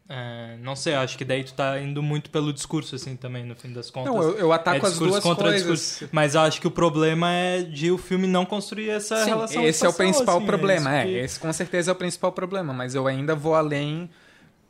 [0.07, 3.55] é, não sei, acho que daí tu tá indo muito pelo discurso, assim, também, no
[3.55, 4.13] fim das contas.
[4.13, 5.79] Não, eu, eu ataco é as discurso duas contra coisas.
[5.79, 6.09] discurso.
[6.13, 9.83] Mas acho que o problema é de o filme não construir essa Sim, relação esse
[9.83, 10.95] é o espacial, principal assim, problema.
[10.95, 12.71] É, que- esse com certeza é o principal problema.
[12.73, 14.09] Mas eu ainda vou além,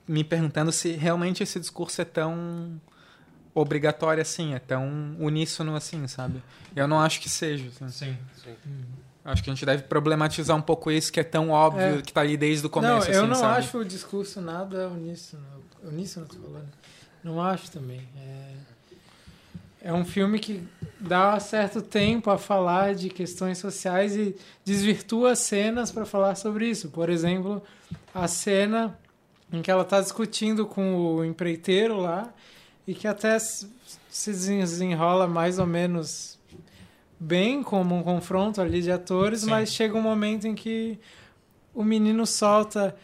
[0.08, 2.80] me perguntando se realmente esse discurso é tão
[3.54, 6.42] obrigatório assim, é tão uníssono assim, sabe?
[6.76, 7.68] Eu não acho que seja.
[7.82, 7.90] assim.
[7.90, 8.18] Sim.
[9.26, 12.02] Acho que a gente deve problematizar um pouco isso, que é tão óbvio, É.
[12.04, 13.08] que tá ali desde o começo.
[13.08, 13.58] não, eu assim, não sabe?
[13.58, 15.44] acho o discurso nada uníssono.
[15.84, 16.70] Uníssono, tô falando.
[17.24, 18.08] Não acho também.
[18.16, 18.52] É,
[19.90, 20.62] é um filme que
[21.00, 26.90] dá certo tempo a falar de questões sociais e desvirtua cenas para falar sobre isso.
[26.90, 27.64] Por exemplo,
[28.14, 28.96] a cena
[29.52, 32.32] em que ela está discutindo com o empreiteiro lá
[32.88, 33.68] e que até se
[34.32, 36.35] desenrola mais ou menos
[37.20, 39.50] bem como um confronto ali de atores, Sim.
[39.50, 41.00] mas chega um momento em que
[41.74, 42.96] o menino solta.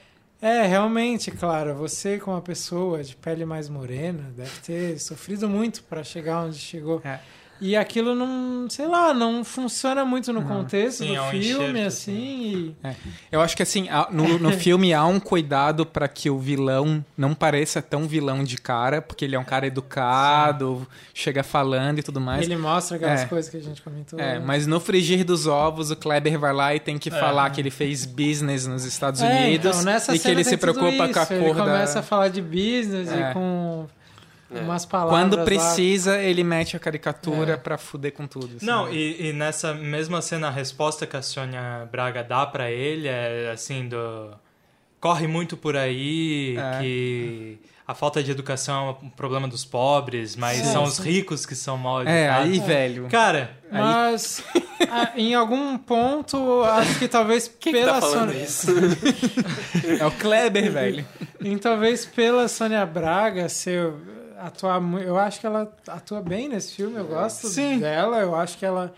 [0.42, 5.84] É, realmente, claro, você como uma pessoa de pele mais morena deve ter sofrido muito
[5.84, 7.00] para chegar onde chegou.
[7.06, 7.20] É.
[7.64, 11.70] E aquilo não, sei lá, não funciona muito no contexto Sim, do é um filme,
[11.70, 12.76] enxerto, assim.
[12.84, 12.96] e-
[13.32, 17.36] Eu acho que assim, no, no filme há um cuidado pra que o vilão não
[17.36, 22.20] pareça tão vilão de cara, porque ele é um cara educado, chega falando e tudo
[22.20, 22.46] mais.
[22.46, 23.26] ele mostra aquelas É.
[23.26, 24.20] coisas que a gente comentou.
[24.20, 24.44] É, né?
[24.44, 27.70] mas no frigir dos ovos, o Kleber vai lá e tem que falar que ele
[27.72, 31.14] fez business nos Estados É, Unidos então, nessa e que ele se preocupa isso.
[31.14, 32.00] com a Ele cor começa da...
[32.00, 33.30] a falar de business É.
[33.30, 33.86] e com
[34.54, 34.60] É.
[34.60, 35.18] umas palavras.
[35.20, 35.44] Quando lá.
[35.44, 37.58] precisa, ele mete a caricatura É.
[37.58, 38.58] pra fuder com tudo.
[38.58, 38.66] assim.
[38.66, 43.08] Não, e, e nessa mesma cena, a resposta que a Sônia Braga dá pra ele
[43.08, 44.32] é assim, do...
[45.00, 46.80] Corre muito por aí, É.
[46.80, 51.04] que a falta de educação é um problema dos pobres, mas Sim, são os sim.
[51.04, 52.20] ricos que são mal educados.
[52.22, 53.08] É, aí, velho.
[53.10, 54.44] Cara, Mas
[54.92, 58.44] ah, em algum ponto, acho que talvez Quem que pela tá falando Sônia.
[58.44, 58.72] isso?
[60.00, 61.06] É o Kleber, velho.
[61.44, 63.92] Em talvez pela Sônia Braga ser
[64.46, 67.80] atuar eu acho que ela atua bem nesse filme eu gosto Sim.
[67.80, 68.94] dela eu acho que ela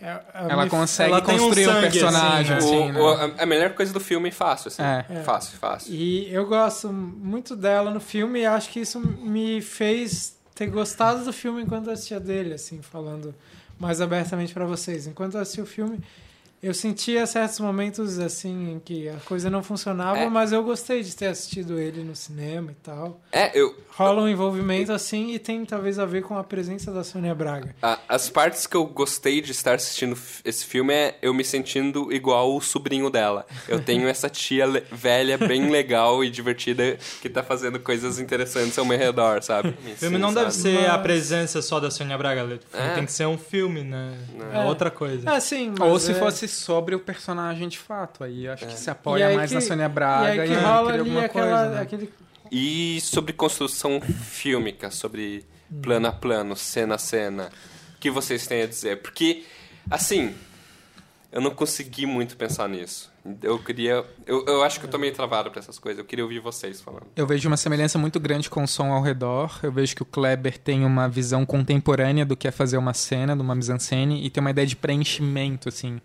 [0.00, 3.00] É- Ela me- consegue ela tem um construir um, sangue, personagem, assim, assim, O- né?
[3.00, 4.82] o- a- a melhor coisa do filme, fácil, assim.
[4.82, 5.22] É.
[5.22, 5.94] Fácil, fácil.
[5.94, 11.24] E eu gosto muito dela no filme e acho que isso me fez ter gostado
[11.24, 13.34] do filme enquanto eu assistia dele, assim, falando
[13.78, 15.06] mais abertamente pra vocês.
[15.06, 15.98] Enquanto eu assistia o filme,
[16.62, 20.28] eu sentia certos momentos, assim, em que a coisa não funcionava, É.
[20.28, 23.20] mas eu gostei de ter assistido ele no cinema e tal.
[23.32, 27.02] É, eu, Rola um envolvimento, assim, e tem talvez a ver com a presença da
[27.02, 27.74] Sônia Braga.
[27.80, 30.14] a- as partes que eu gostei de estar assistindo
[30.44, 33.46] esse filme é eu me sentindo igual o sobrinho dela.
[33.66, 38.84] Eu tenho essa tia velha, bem legal e divertida, que tá fazendo coisas interessantes ao
[38.84, 39.74] meu redor, sabe?
[39.90, 40.62] O filme não deve sabe?
[40.76, 42.60] ser a Mas- presença só da Sônia Braga.
[42.74, 42.94] É.
[42.96, 44.14] tem que ser um filme, né?
[44.52, 44.64] É, É.
[44.66, 45.30] outra coisa.
[45.30, 48.24] É, sim, mas Ou se é- fosse sobre o personagem de fato.
[48.24, 50.90] Aí acho que se e apoia mais que- na Sônia E Braga e, que rola
[50.92, 51.80] cria ali alguma aquela, coisa, né?
[51.82, 52.12] aquele
[52.50, 55.44] E sobre construção fílmica, sobre
[55.82, 57.50] plano a plano, cena a cena.
[57.96, 59.00] O que vocês têm a dizer?
[59.02, 59.44] Porque,
[59.90, 60.34] assim,
[61.32, 63.10] eu não consegui muito pensar nisso.
[63.42, 64.04] Eu queria.
[64.24, 65.98] Eu, eu acho que eu tô meio travado pra essas coisas.
[65.98, 67.06] Eu queria ouvir vocês falando.
[67.16, 69.58] Eu vejo uma semelhança muito grande com o som ao redor.
[69.64, 73.34] Eu vejo que o Kleber tem uma visão contemporânea do que é fazer uma cena,
[73.34, 76.00] de uma mise-en-scène, e tem uma ideia de preenchimento, assim.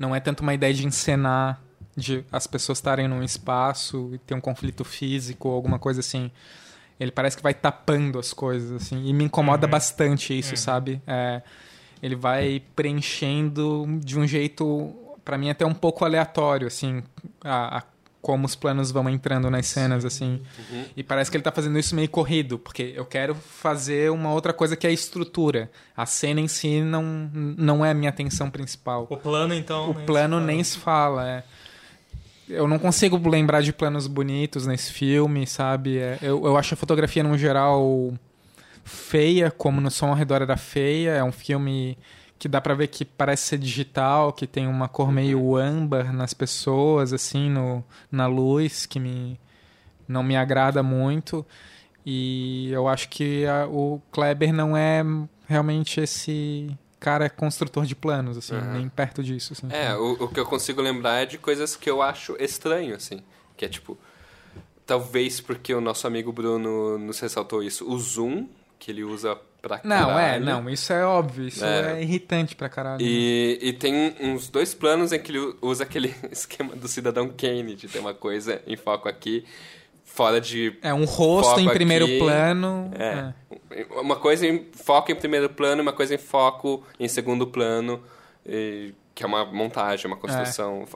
[0.00, 1.60] Não é tanto uma ideia de encenar,
[1.96, 6.30] de as pessoas estarem num espaço e ter um conflito físico ou alguma coisa assim.
[6.98, 9.04] Ele parece que vai tapando as coisas, assim.
[9.06, 9.70] E me incomoda Uhum.
[9.70, 10.56] bastante isso, Uhum.
[10.56, 11.02] sabe?
[11.06, 11.42] É,
[12.02, 17.02] ele vai preenchendo de um jeito, pra mim, até um pouco aleatório, assim,
[17.44, 17.82] a, a-
[18.20, 20.40] como os planos vão entrando nas cenas, assim.
[20.58, 20.84] Uhum.
[20.96, 24.52] E parece que ele tá fazendo isso meio corrido, porque eu quero fazer uma outra
[24.52, 25.70] coisa que é a estrutura.
[25.96, 27.02] A cena em si não,
[27.32, 29.06] não é a minha atenção principal.
[29.08, 29.90] O plano, então.
[29.90, 30.46] O nem plano se fala.
[30.46, 31.44] nem se fala, é.
[32.48, 35.98] Eu não consigo lembrar de planos bonitos nesse filme, sabe?
[35.98, 38.12] É, eu, eu acho a fotografia, no geral,
[38.84, 41.12] feia, como no Som ao Redor era feia.
[41.12, 41.96] É um filme
[42.40, 46.32] que dá pra ver que parece ser digital, que tem uma cor meio âmbar nas
[46.34, 49.38] pessoas, assim, no, na luz, que me,
[50.08, 51.46] não me agrada muito.
[52.04, 55.02] E eu acho que a- o Kleber não é
[55.46, 58.72] realmente esse cara construtor de planos, assim, Aham.
[58.72, 59.52] nem perto disso.
[59.52, 62.94] Assim, É, o, o que eu consigo lembrar é de coisas que eu acho estranho,
[62.96, 63.22] assim.
[63.54, 63.98] Que é tipo.
[64.86, 67.86] Talvez porque o nosso amigo Bruno nos ressaltou isso.
[67.88, 68.48] O zoom
[68.78, 70.44] que ele usa pra Não, é, caralho.
[70.44, 71.98] não, isso é óbvio, isso É.
[71.98, 73.00] é, irritante pra caralho.
[73.02, 77.74] E, e tem uns dois planos em que ele usa aquele esquema do cidadão Kane,
[77.74, 79.44] de ter uma coisa em foco aqui,
[80.04, 80.76] fora de.
[80.82, 82.90] É um rosto em primeiro aqui, plano.
[82.98, 83.32] É.
[84.00, 88.02] Uma coisa em foco em primeiro plano, uma coisa em foco em segundo plano,
[88.46, 90.86] e- que é uma montagem, uma construção.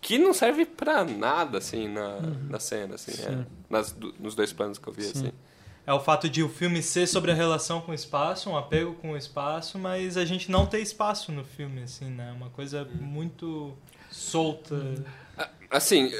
[0.00, 2.18] Que não serve pra nada, assim, na,
[2.50, 3.12] na cena, assim.
[3.22, 3.44] é.
[3.70, 5.10] Nas, nos dois planos que eu vi, Sim.
[5.14, 5.32] assim.
[5.86, 8.94] É o fato de o filme ser sobre a relação com o espaço, um apego
[8.94, 12.32] com o espaço, mas a gente não ter espaço no filme, assim, né?
[12.36, 13.74] Uma coisa muito
[14.10, 14.74] solta.
[15.70, 16.10] Assim,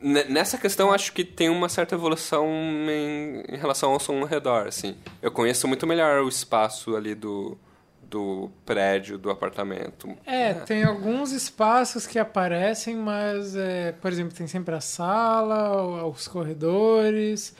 [0.00, 4.26] ne- nessa questão acho que tem uma certa evolução em, em relação ao som ao
[4.26, 4.96] redor, assim.
[5.20, 7.56] Eu conheço muito melhor o espaço ali do,
[8.02, 10.16] do prédio, do apartamento.
[10.26, 16.26] É, tem alguns espaços que aparecem, mas, é, por exemplo, tem sempre a sala, os
[16.28, 17.54] corredores,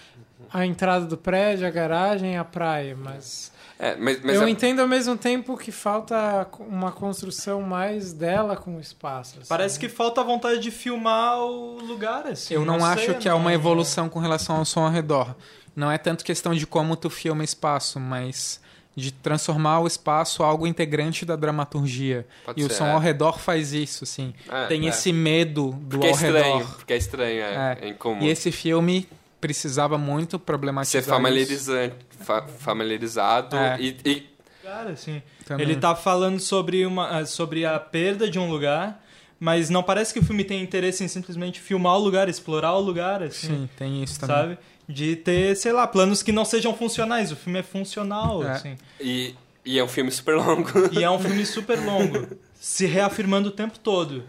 [0.53, 3.51] a entrada do prédio, a garagem, a praia, mas...
[3.79, 8.55] É, mas, mas eu é- entendo ao mesmo tempo que falta uma construção mais dela
[8.57, 9.39] com o espaço.
[9.39, 9.81] assim, Parece né?
[9.81, 12.55] que falta a vontade de filmar o lugar, assim.
[12.55, 15.35] Eu não, sei, acho que é não- uma evolução com relação ao som ao redor.
[15.75, 18.61] Não é tanto questão de como tu filma espaço, mas
[18.95, 22.25] de transformar o espaço algo integrante da dramaturgia.
[22.45, 22.91] Pode e o ser, som é.
[22.93, 24.33] ao redor faz isso, assim.
[24.49, 24.91] É, Tem é.
[24.91, 26.75] esse medo do Porque é ao estranho, redor.
[26.77, 28.23] porque é estranho, é, é incomum.
[28.23, 29.09] E esse filme
[29.43, 33.77] precisava muito problematizar Ser isso familiarizante, fa- familiarizado É.
[33.81, 34.27] e, e-
[34.63, 35.21] Cara, assim.
[35.45, 35.67] também.
[35.67, 39.05] Ele tá falando sobre, uma, ah, sobre a perda de um lugar,
[39.41, 42.81] mas não parece que o filme tem interesse em simplesmente filmar o lugar, explorar o
[42.81, 43.49] lugar, assim.
[43.49, 44.37] Sim, tem isso também.
[44.37, 44.59] Sabe?
[44.89, 47.33] De ter, sei lá, planos que não sejam funcionais.
[47.33, 48.51] O filme é funcional, É.
[48.53, 48.77] assim.
[49.01, 50.71] e, e é um filme super longo.
[50.93, 54.23] E é um filme super longo, se reafirmando o tempo todo.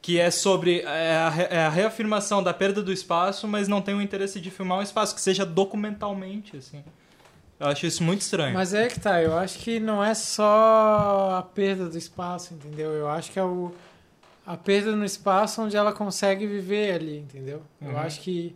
[0.00, 4.00] Que é sobre é é a reafirmação da perda do espaço, mas não tem o
[4.00, 6.82] interesse de filmar um espaço que seja documentalmente, assim.
[7.58, 8.54] Eu acho isso muito estranho.
[8.54, 12.92] Mas é que tá, eu acho que não é só a perda do espaço, entendeu?
[12.92, 13.72] Eu acho que é o,
[14.46, 17.60] a perda no espaço onde ela consegue viver ali, entendeu?
[17.82, 17.98] Eu Uhum.
[17.98, 18.54] acho que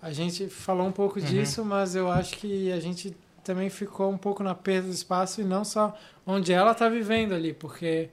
[0.00, 1.24] a gente falou um pouco Uhum.
[1.26, 5.42] disso, mas eu acho que a gente também ficou um pouco na perda do espaço
[5.42, 5.94] e não só
[6.26, 8.08] onde ela tá vivendo ali, porque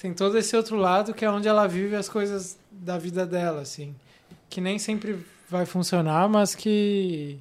[0.00, 3.60] tem todo esse outro lado que é onde ela vive as coisas da vida dela,
[3.60, 3.94] assim,
[4.48, 7.38] que nem sempre vai funcionar, mas que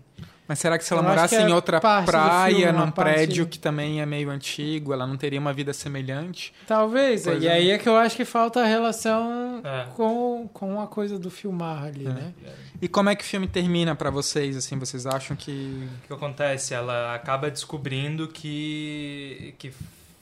[0.47, 3.45] Mas será que se ela Eu morasse é em outra praia, filme, num parte- prédio
[3.45, 6.51] que também é meio antigo, ela não teria uma vida semelhante?
[6.68, 7.24] Talvez.
[7.24, 7.51] Pois e é.
[7.53, 9.86] aí é que eu acho que falta a relação É.
[9.95, 12.10] com, com a coisa do filmar ali, É.
[12.10, 12.34] né?
[12.82, 14.78] E como é que o filme termina pra vocês, assim?
[14.80, 15.88] Vocês acham que...
[16.05, 16.74] O que acontece?
[16.74, 19.72] Ela acaba descobrindo que, que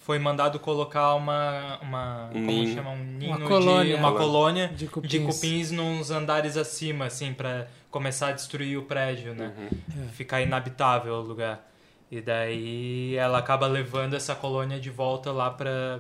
[0.08, 1.78] foi mandado colocar uma.
[1.82, 2.74] uma Um como ninho.
[2.74, 2.92] chama?
[2.92, 3.98] Um ninho Uma de- colônia.
[3.98, 5.12] uma colônia De cupins.
[5.12, 9.52] de cupins nos andares acima, assim, pra começar a destruir o prédio, né?
[9.58, 10.06] Uhum.
[10.06, 10.08] É.
[10.14, 11.62] Ficar inabitável o lugar.
[12.10, 16.00] E daí ela acaba levando essa colônia de volta lá pra,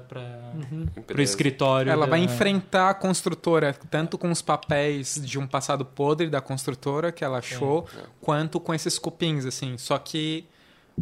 [0.55, 0.85] Uhum.
[1.05, 1.21] Beleza.
[1.21, 1.91] escritório.
[1.91, 6.39] Ela da- vai enfrentar a construtora, tanto com os papéis de um passado podre da
[6.39, 8.03] construtora que ela achou, É.
[8.21, 9.77] quanto com esses cupins, assim.
[9.77, 10.45] Só que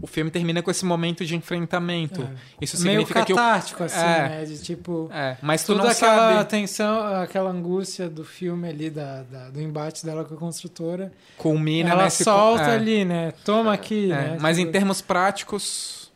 [0.02, 2.22] o filme termina com esse momento de enfrentamento.
[2.22, 2.28] É.
[2.62, 3.36] Isso Meio significa que o...
[3.36, 4.30] catártico, assim, É.
[4.30, 4.46] né?
[4.46, 5.10] De tipo.
[5.12, 9.50] É, mas tu Toda não aquela sabe tensão, aquela angústia do filme ali, da, da-
[9.50, 12.24] do embate dela com a construtora, culmina ela nesse...
[12.26, 13.34] solta é, ali, né?
[13.46, 14.16] Toma aqui, é.
[14.16, 14.38] né?
[14.40, 16.12] Mas em Tipo, termos práticos,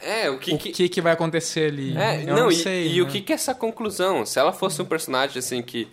[0.00, 1.96] É, o que, o que, que, que vai acontecer ali?
[1.96, 2.92] É, Eu não, não e, sei.
[2.92, 3.10] e o né?
[3.10, 4.24] que que é essa conclusão?
[4.26, 5.88] Se ela fosse um personagem assim que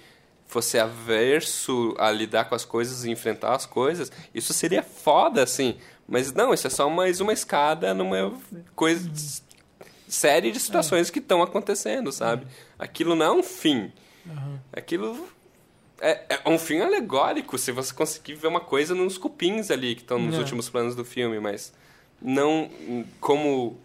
[0.48, 5.76] fosse averso a lidar com as coisas e enfrentar as coisas, isso seria foda, assim.
[6.08, 8.34] Mas não, isso é só mais uma escada numa
[8.76, 9.10] coisa
[10.08, 12.46] série de situações que estão acontecendo, sabe?
[12.78, 13.92] Aquilo não é um fim.
[14.30, 14.60] aham.
[14.72, 15.28] Aquilo
[16.00, 20.02] é, é um fim alegórico, se você conseguir ver uma coisa nos cupins ali que
[20.02, 20.40] estão nos É.
[20.40, 21.74] últimos planos do filme, mas
[22.22, 22.70] não
[23.20, 23.78] como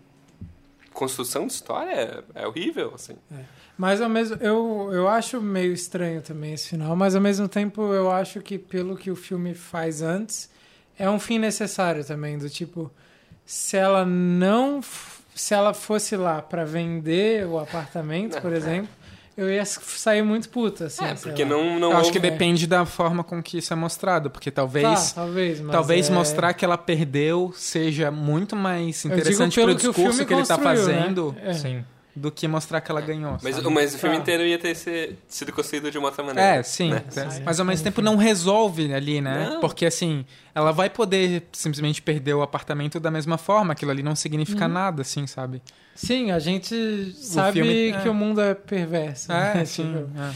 [0.93, 3.16] construção de história é, é horrível, assim.
[3.79, 7.81] Mas ao mesmo eu, eu acho meio estranho também esse final, mas ao mesmo tempo
[7.95, 10.51] eu acho que pelo que o filme faz antes,
[11.01, 12.90] é um fim necessário também, do tipo,
[13.44, 14.80] se ela não
[15.34, 18.88] se ela fosse lá pra vender o apartamento, por exemplo,
[19.36, 21.51] eu ia sair muito puta, assim, é, porque lá.
[21.51, 24.51] não, não Eu acho que houve- depende da forma com que isso é mostrado, porque
[24.51, 25.12] talvez...
[25.12, 29.76] Tá, talvez, mas Talvez é- mostrar que ela perdeu seja muito mais interessante pelo pro
[29.80, 30.92] que o discurso filme que, ele tá construiu, né?
[30.94, 31.53] fazendo É.
[31.55, 31.84] Sim.
[32.15, 33.39] Do que mostrar que ela ganhou.
[33.43, 33.71] Mas, sabe?
[33.71, 34.23] mas o filme Tá.
[34.23, 36.57] inteiro ia ter se- sido construído de uma outra maneira.
[36.57, 36.91] É, sim.
[36.91, 37.03] né?
[37.17, 37.41] é.
[37.45, 39.49] Mas ao mesmo tempo não resolve ali, né?
[39.51, 39.61] Não.
[39.61, 43.73] Porque assim, ela vai poder simplesmente perder o apartamento da mesma forma.
[43.73, 44.73] Aquilo ali não significa Uhum.
[44.73, 45.63] nada, assim, sabe?
[45.95, 48.11] Sim, a gente sabe filme- que é.
[48.11, 49.31] o mundo é perverso.
[49.33, 49.65] É, né?
[49.65, 49.85] sim.
[49.85, 50.33] Tipo, é.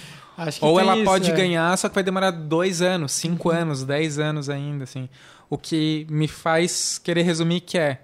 [0.46, 1.34] acho que Ou ela isso, pode é.
[1.34, 3.56] ganhar, só que vai demorar dois anos, cinco Uhum.
[3.56, 5.08] anos, dez anos ainda, assim.
[5.50, 8.00] O que me faz querer resumir que é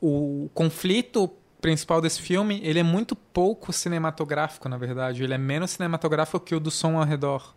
[0.00, 1.30] o conflito
[1.66, 5.24] principal desse filme, ele é muito pouco cinematográfico, na verdade.
[5.24, 7.56] Ele é menos cinematográfico que o do som ao redor.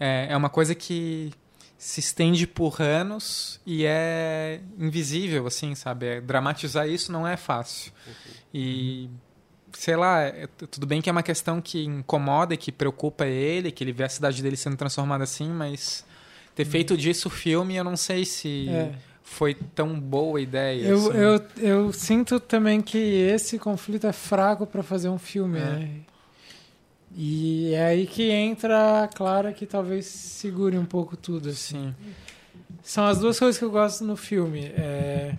[0.00, 1.30] É, é uma coisa que
[1.76, 6.06] se estende por anos e é invisível, assim, sabe?
[6.06, 7.92] É, dramatizar isso não é fácil.
[8.54, 9.10] E
[9.74, 13.70] sei lá, é- tudo bem que é uma questão que incomoda e que preocupa ele,
[13.70, 16.06] que ele vê a cidade dele sendo transformada assim, mas
[16.54, 18.94] ter feito disso o filme, eu não sei se É.
[19.32, 20.86] foi tão boa ideia.
[20.86, 21.18] Eu, assim.
[21.18, 25.64] eu, eu sinto também que esse conflito é fraco pra fazer um filme, É.
[25.64, 25.90] né?
[27.14, 31.94] E é aí que entra a Clara que talvez segure um pouco tudo, assim.
[32.02, 32.14] Sim.
[32.82, 34.64] São as duas coisas que eu gosto no filme.
[34.76, 35.34] É,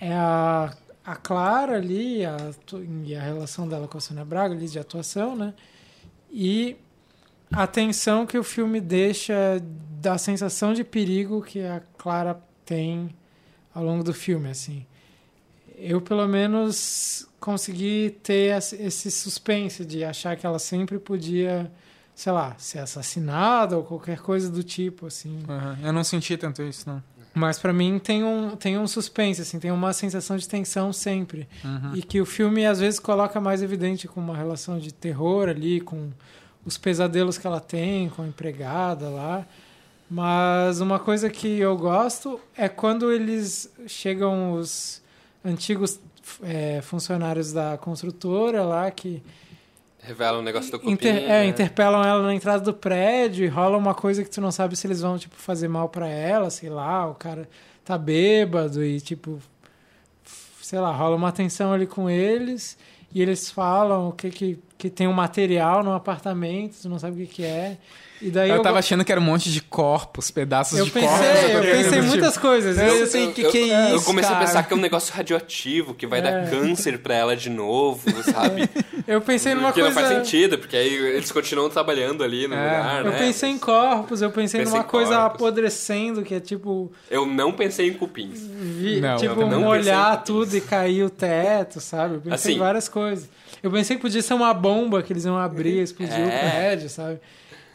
[0.00, 2.36] é a, a Clara ali a,
[3.04, 5.54] e a relação dela com a Sônia Braga ali de atuação, né?
[6.32, 6.76] E
[7.52, 9.62] a tensão que o filme deixa
[10.00, 12.40] da sensação de perigo que a Clara
[12.70, 13.10] tem
[13.74, 14.86] ao longo do filme, assim.
[15.76, 21.68] Eu, pelo menos, consegui ter esse suspense de achar que ela sempre podia,
[22.14, 25.40] sei lá, ser assassinada ou qualquer coisa do tipo, assim.
[25.48, 25.78] Aham.
[25.82, 27.02] Eu não senti tanto isso, não.
[27.34, 31.48] Mas pra mim tem um, tem um suspense, assim, tem uma sensação de tensão sempre.
[31.64, 31.96] Uhum.
[31.96, 35.80] E que o filme às vezes coloca mais evidente com uma relação de terror ali,
[35.80, 36.10] com
[36.64, 39.46] os pesadelos que ela tem com a empregada lá.
[40.10, 45.00] Mas uma coisa que eu gosto é quando eles chegam os
[45.44, 46.00] antigos
[46.42, 49.22] é, funcionários da construtora lá que
[50.02, 50.92] Revela um negócio do cupim.
[50.92, 51.46] Inter- é, né?
[51.46, 54.86] interpelam ela na entrada do prédio e rola uma coisa que tu não sabe se
[54.86, 57.46] eles vão, tipo, fazer mal pra ela, sei lá, o cara
[57.84, 59.38] tá bêbado e, tipo,
[60.62, 62.78] sei lá, rola uma tensão ali com eles
[63.14, 67.22] e eles falam o que que, que tem um material no apartamento, tu não sabe
[67.22, 67.76] o que que é.
[68.22, 70.84] E daí Eu, eu, tava go- achando que era um monte de corpos, pedaços eu
[70.84, 71.54] de pensei, corpos.
[71.54, 72.76] eu pensei em muitas coisas.
[72.76, 74.04] Eu, Eu- eu sei o que, eu, que é eu isso.
[74.04, 74.44] comecei cara.
[74.44, 76.22] a pensar que é um negócio radioativo, que vai É.
[76.22, 78.68] dar câncer pra ela de novo, sabe?
[79.08, 79.88] Eu pensei numa que coisa.
[79.88, 83.18] não faz sentido, porque aí eles continuam trabalhando ali no É, lugar, Eu né?
[83.18, 85.34] pensei em corpos, eu pensei, Pensei numa em coisa corpos.
[85.40, 86.92] apodrecendo, que é tipo.
[87.10, 88.38] Eu não pensei em cupins.
[88.40, 92.16] vi- Não, tipo, eu não molhar em tudo e cair o teto, sabe?
[92.16, 92.58] Eu pensei em Assim.
[92.58, 93.28] várias coisas.
[93.62, 96.50] Eu pensei que podia ser uma bomba que eles iam abrir, explodir o É.
[96.50, 97.18] prédio, sabe?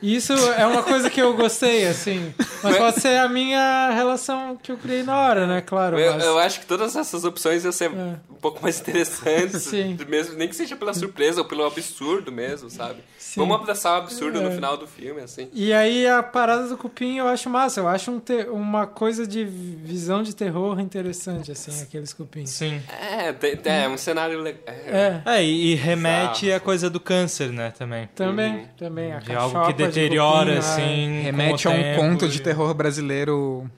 [0.01, 2.33] Isso é uma coisa que eu gostei, assim.
[2.61, 5.61] Mas pode ser a minha relação que eu criei na hora, né?
[5.61, 5.97] Claro.
[5.97, 8.15] Eu, mas- eu acho que todas essas opções iam ser É.
[8.29, 9.97] um pouco mais interessantes, Sim.
[10.07, 12.97] mesmo, nem que seja pela surpresa ou pelo absurdo mesmo, sabe?
[13.35, 13.41] Sim.
[13.41, 14.51] Vamos abraçar o absurdo no É.
[14.55, 15.49] final do filme, assim.
[15.51, 17.81] E aí a parada do cupim eu acho massa.
[17.81, 18.21] Eu acho um
[18.53, 22.49] uma coisa de visão de terror interessante, assim, aqueles cupins.
[22.49, 22.81] Sim.
[22.89, 24.61] É, tem- tem- é um cenário legal.
[24.65, 26.61] É, É, e, e remete Exato.
[26.63, 28.07] à coisa do câncer, né, também.
[28.15, 28.65] também, Uhum.
[28.77, 29.11] também.
[29.11, 31.21] A De algo que de deteriora, cupim, ah, assim.
[31.23, 33.69] Remete com a um tempo conto de terror brasileiro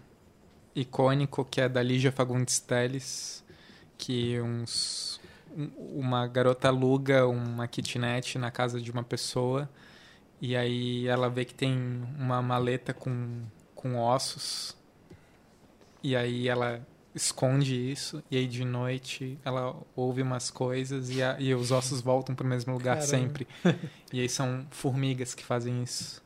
[0.76, 3.44] icônico que é da Lígia Fagundes Telles,
[3.98, 5.07] que uns,
[5.78, 9.70] uma garota aluga uma kitnet na casa de uma pessoa
[10.40, 11.76] e aí ela vê que tem
[12.20, 13.42] uma maleta com,
[13.74, 14.78] com ossos
[16.04, 16.86] e aí ela
[17.16, 22.00] esconde isso e aí de noite ela ouve umas coisas e, a- e os ossos
[22.02, 23.08] voltam para o mesmo lugar Caramba.
[23.08, 23.48] sempre
[24.14, 26.22] e aí são formigas que fazem isso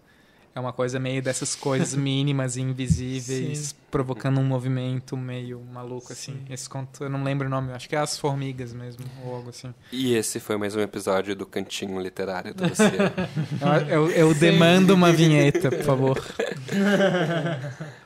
[0.53, 3.75] é uma coisa meio dessas coisas mínimas e invisíveis Sim.
[3.89, 6.45] provocando um movimento meio maluco assim Sim.
[6.53, 9.49] esse conto eu não lembro o nome acho que é as formigas mesmo ou algo
[9.49, 12.91] assim E esse foi mais um episódio do Cantinho Literário do Luciano.
[13.89, 16.25] Eu, eu- eu demando uma vinheta, por favor.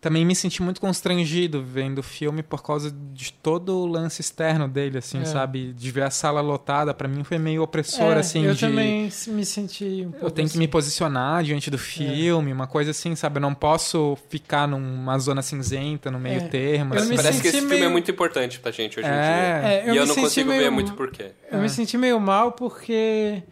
[0.00, 4.66] Também me senti muito constrangido vendo o filme por causa de todo o lance externo
[4.66, 5.24] dele, assim, É.
[5.26, 5.74] sabe?
[5.74, 8.60] De ver a sala lotada, pra mim foi meio opressor, É, assim, eu de...
[8.60, 10.58] também me senti um pouco Eu tenho que assim.
[10.58, 13.36] me posicionar diante do filme, uma coisa assim, sabe?
[13.36, 16.48] Eu não posso ficar numa zona cinzenta, no meio É.
[16.48, 16.94] termo.
[16.94, 17.10] Eu assim.
[17.10, 19.14] me Parece que senti esse filme é meio- muito importante pra gente hoje em É.
[19.14, 19.68] dia.
[19.68, 21.32] É, eu e eu não consigo meio- ver muito porquê.
[21.52, 21.60] Eu É.
[21.60, 23.42] me senti meio mal porque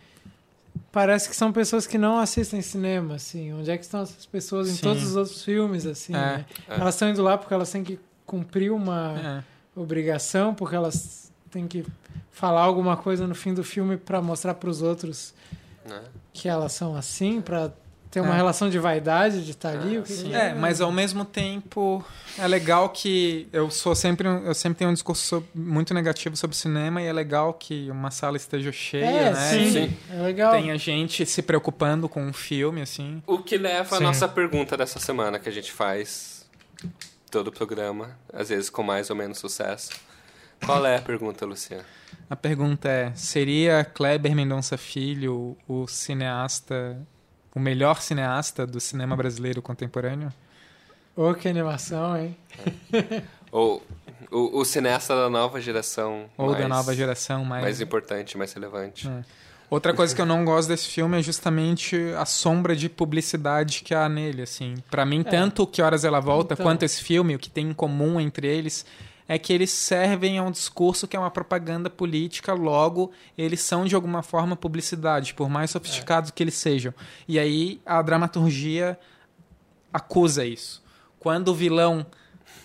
[0.99, 3.53] parece que são pessoas que não assistem cinema, assim.
[3.53, 4.80] Onde é que estão essas pessoas em Sim.
[4.82, 6.46] todos os outros filmes, assim, É, né?
[6.68, 6.74] é.
[6.80, 9.44] Elas estão indo lá porque elas têm que cumprir uma
[9.76, 9.80] É.
[9.80, 11.86] obrigação, porque elas têm que
[12.32, 15.32] falar alguma coisa no fim do filme pra mostrar pros outros
[15.88, 16.03] Né?
[16.32, 17.70] que elas são assim, pra
[18.11, 18.36] ter uma É.
[18.36, 19.96] relação de vaidade de estar ali.
[19.96, 20.28] Ah, o que sim.
[20.30, 22.04] que É, mas ao mesmo tempo
[22.38, 26.56] é legal que eu sou sempre eu sempre tenho um discurso so- muito negativo sobre
[26.56, 29.50] cinema e é legal que uma sala esteja cheia, É, né?
[29.50, 29.96] sim, Sim.
[30.11, 30.52] é legal.
[30.52, 33.22] Tenha gente se preocupando com um filme assim.
[33.26, 34.04] O que leva à Sim.
[34.04, 36.46] nossa pergunta dessa semana que a gente faz
[37.30, 39.90] todo o programa, às vezes com mais ou menos sucesso.
[40.64, 41.84] Qual é a pergunta, Luciano?
[42.28, 46.98] A pergunta é: seria Kleber Mendonça Filho o cineasta,
[47.55, 50.32] o melhor cineasta do cinema brasileiro contemporâneo?
[51.16, 52.36] Ô, que animação, hein?
[53.51, 53.82] Ou
[54.30, 56.26] o, o cineasta da nova geração.
[56.36, 59.09] Ou da mais- nova geração mais, Mais importante, mais relevante.
[59.09, 59.24] É.
[59.70, 63.94] Outra coisa que eu não gosto desse filme é justamente a sombra de publicidade que
[63.94, 64.74] há nele, assim.
[64.90, 66.64] Para mim, tanto Que Horas Ela Volta Então.
[66.64, 68.86] quanto esse filme, o que tem em comum entre eles
[69.29, 73.85] é que eles servem a um discurso que é uma propaganda política, logo eles são
[73.85, 76.95] de alguma forma publicidade, por mais sofisticados que eles sejam.
[77.29, 78.99] E aí a dramaturgia
[79.93, 80.83] acusa isso.
[81.18, 82.07] Quando o vilão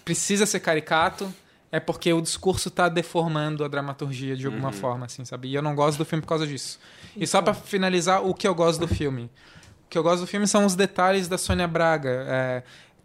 [0.05, 1.33] precisa ser caricato,
[1.71, 4.73] é porque o discurso tá deformando a dramaturgia de alguma Uhum.
[4.73, 5.47] forma, assim, sabe?
[5.49, 6.79] E eu não gosto do filme por causa disso.
[7.15, 7.53] E só Então.
[7.53, 9.23] pra finalizar, o que eu gosto do filme.
[9.85, 12.09] O que eu gosto do filme são os detalhes da Sônia Braga.
[12.27, 12.63] É,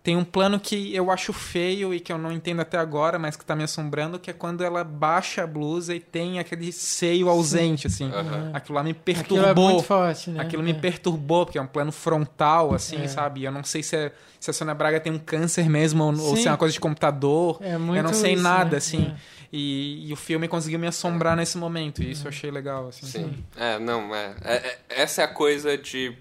[0.08, 3.36] tem um plano que eu acho feio e que eu não entendo até agora, mas
[3.36, 7.28] que tá me assombrando, que é quando ela baixa a blusa e tem aquele seio
[7.28, 8.10] ausente, assim.
[8.10, 8.50] Aham.
[8.54, 9.14] Aquilo lá me Aquilo é
[9.52, 9.68] perturbou.
[9.68, 10.40] muito forte, né?
[10.40, 10.74] Aquilo me É.
[10.74, 13.06] perturbou, porque é um plano frontal, assim, É.
[13.08, 13.44] sabe?
[13.44, 16.36] Eu não sei se, é- se a Sônia Braga tem um câncer mesmo ou, ou
[16.36, 16.42] Sim.
[16.42, 17.58] se é uma coisa de computador.
[17.60, 18.76] É muito eu não sei isso, nada, né?
[18.78, 19.12] assim.
[19.14, 19.38] É.
[19.52, 23.04] E, e o filme conseguiu me assombrar nesse momento, e isso eu achei legal, assim.
[23.06, 23.44] Sim.
[23.54, 26.16] É, não, é, é- é- Essa é a coisa de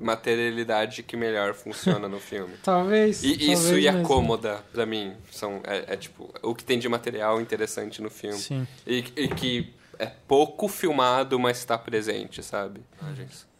[0.00, 2.54] materialidade que melhor funciona no filme.
[2.64, 3.22] Talvez.
[3.22, 6.78] E isso talvez e a cômoda, pra mim, são, é, é, tipo, o que tem
[6.78, 8.38] de material interessante no filme.
[8.38, 8.66] Sim.
[8.86, 12.80] E, e que é pouco filmado, mas está presente, sabe?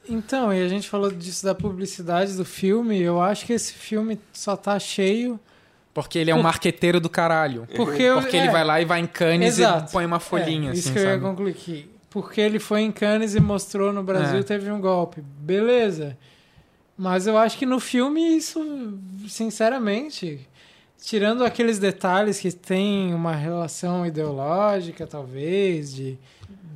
[0.08, 3.00] Então, e a gente falou disso da publicidade do filme.
[3.00, 5.38] Eu acho que esse filme só tá cheio.
[5.92, 7.66] Porque ele é um Por- marqueteiro do caralho.
[7.76, 9.90] Porque, eu- Porque é, ele vai lá e vai em Cannes Exato.
[9.90, 11.90] e põe uma folhinha, é, Isso assim, que eu ia concluir aqui.
[12.10, 14.42] Porque ele foi em Cannes e mostrou no Brasil, É.
[14.42, 15.22] teve um golpe.
[15.22, 16.18] Beleza.
[16.98, 18.60] Mas eu acho que no filme isso,
[19.28, 20.40] sinceramente,
[21.02, 26.18] tirando aqueles detalhes que tem uma relação ideológica, talvez, de...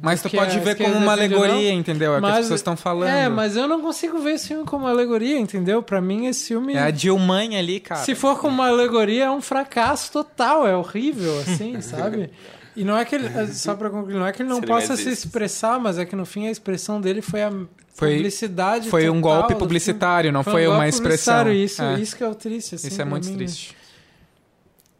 [0.00, 2.14] Mas tu pode ver como uma alegoria, entendeu?
[2.14, 3.08] É o que as pessoas estão falando.
[3.08, 5.82] É, mas eu não consigo ver esse filme como uma alegoria, entendeu?
[5.82, 6.74] Pra mim esse filme...
[6.74, 8.02] É a Dilmãe ali, cara.
[8.02, 12.30] Se for como uma alegoria, é um fracasso total, é horrível, assim, sabe?
[12.76, 15.08] E não é que ele, só pra concluir, não é que ele não possa se
[15.08, 17.50] expressar, mas é que no fim a expressão dele foi a
[17.94, 21.34] Foi- publicidade Foi um total golpe do publicitário, não foi, um uma golpe expressão.
[21.44, 22.00] publicitário, Isso, É.
[22.00, 22.88] isso que é o triste, assim.
[22.88, 23.36] Isso é muito mim, né?
[23.38, 23.76] triste.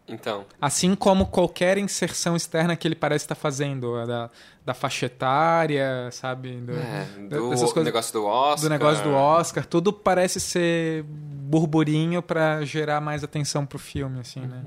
[0.07, 4.31] Então, Assim como qualquer inserção externa que ele parece estar fazendo, a da,
[4.65, 6.53] da faixa etária, sabe?
[6.61, 8.61] Do, é, do dessas coisas- negócio do Oscar.
[8.61, 14.41] do negócio do Oscar, tudo parece ser burburinho pra gerar mais atenção pro filme, assim,
[14.41, 14.63] né?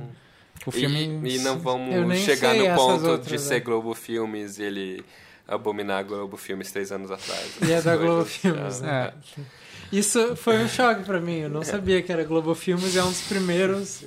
[0.68, 1.22] O filme.
[1.24, 3.60] E, e não Eu vamos nem chegar sei no ponto outras, de ser né?
[3.62, 5.06] Globo Filmes e ele
[5.48, 7.52] abominar Globo Filmes três anos atrás.
[7.68, 8.86] E é da Globo Filmes, é.
[8.86, 9.14] né?
[9.92, 11.38] Isso foi um choque pra mim.
[11.40, 12.94] Eu não sabia que era Globo Filmes.
[12.98, 14.04] É um dos primeiros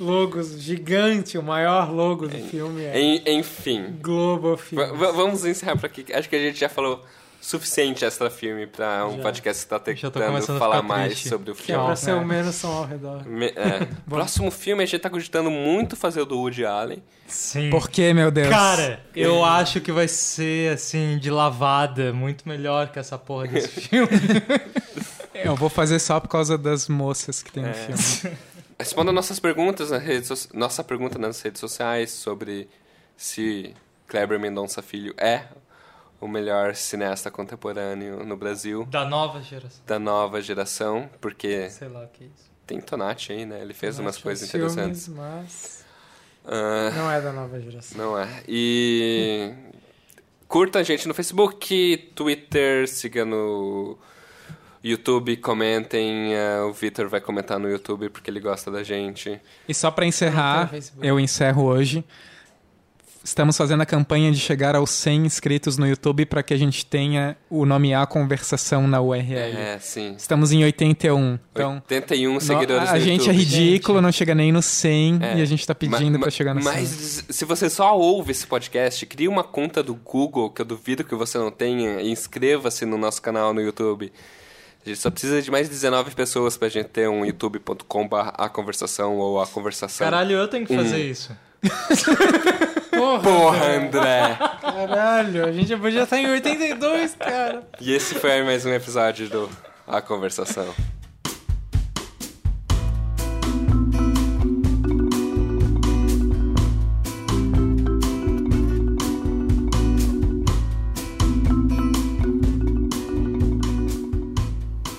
[0.00, 4.98] logos gigante, o maior logo do filme é En- Enfim, Globo Filmes.
[4.98, 6.06] va- vamos encerrar por aqui.
[6.12, 7.04] Acho que a gente já falou
[7.44, 9.22] suficiente extra filme pra um Já.
[9.24, 11.28] podcast que tá Já tô tentando falar mais triste.
[11.28, 11.84] sobre o Que é filme.
[11.86, 12.14] pra ser É.
[12.14, 13.26] o menos som ao redor.
[13.26, 13.86] Me- é.
[14.08, 17.02] Próximo filme a gente tá cogitando muito fazer o do Woody Allen.
[17.26, 17.68] Sim.
[17.70, 18.48] Por que, meu Deus?
[18.48, 23.68] Cara, eu acho que vai ser, assim, de lavada, muito melhor que essa porra desse
[23.88, 24.08] filme.
[25.34, 27.72] Eu vou fazer só por causa das moças que tem no É.
[27.74, 28.36] filme.
[28.78, 32.68] Responda nossas perguntas nas redes nossa pergunta nas redes sociais sobre
[33.16, 33.74] se
[34.08, 35.42] Kleber Mendonça Filho é
[36.22, 39.82] o melhor cineasta contemporâneo no Brasil Da nova geração.
[39.86, 42.50] da nova geração, porque Sei lá o que é isso.
[42.66, 43.60] tem Tonati aí, né?
[43.60, 45.08] Ele fez umas Acho coisas filmes, interessantes.
[45.08, 45.84] Mas
[46.44, 47.98] Ah, não é da nova geração.
[47.98, 48.28] não é.
[48.48, 49.52] E
[50.48, 53.96] curta a gente no Facebook, Twitter, siga no
[54.82, 56.34] YouTube, comentem.
[56.36, 59.40] ah, o Vitor vai comentar no YouTube porque ele gosta da gente.
[59.68, 60.70] E só pra Não encerrar,
[61.00, 62.04] eu encerro hoje.
[63.24, 66.84] Estamos fazendo a campanha de chegar aos 100 inscritos no YouTube para que a gente
[66.84, 69.36] tenha o nome A Conversação na URL.
[69.56, 70.14] É, sim.
[70.18, 71.38] Estamos em 81.
[71.52, 73.36] Então, 81 no- seguidores a no gente é YouTube.
[73.38, 75.38] ridículo, não chega nem no 100 É.
[75.38, 76.72] e a gente tá pedindo pra chegar no 100.
[76.72, 81.04] Mas se você só ouve esse podcast, crie uma conta do Google, que eu duvido
[81.04, 84.12] que você não tenha, e inscreva-se no nosso canal no YouTube.
[84.84, 89.16] A gente só precisa de mais 19 pessoas pra gente ter um youtube.com.br a conversação
[89.18, 90.04] ou a conversação.
[90.04, 91.10] Caralho, eu tenho que fazer Hum.
[91.10, 91.30] isso.
[93.02, 94.38] Porra, Porra, André!
[94.60, 95.44] caralho.
[95.46, 97.66] A gente já podia estar em 82, cara.
[97.80, 99.50] e esse foi mais um episódio do
[99.88, 100.72] A Conversação.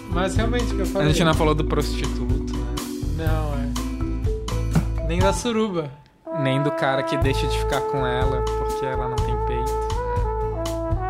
[0.09, 1.07] Mas realmente o que eu A falei.
[1.09, 3.25] gente não falou do prostituto, né?
[3.25, 3.53] Não,
[5.03, 5.07] é.
[5.07, 5.91] Nem da suruba.
[6.39, 9.71] Nem do cara que deixa de ficar com ela porque ela não tem peito.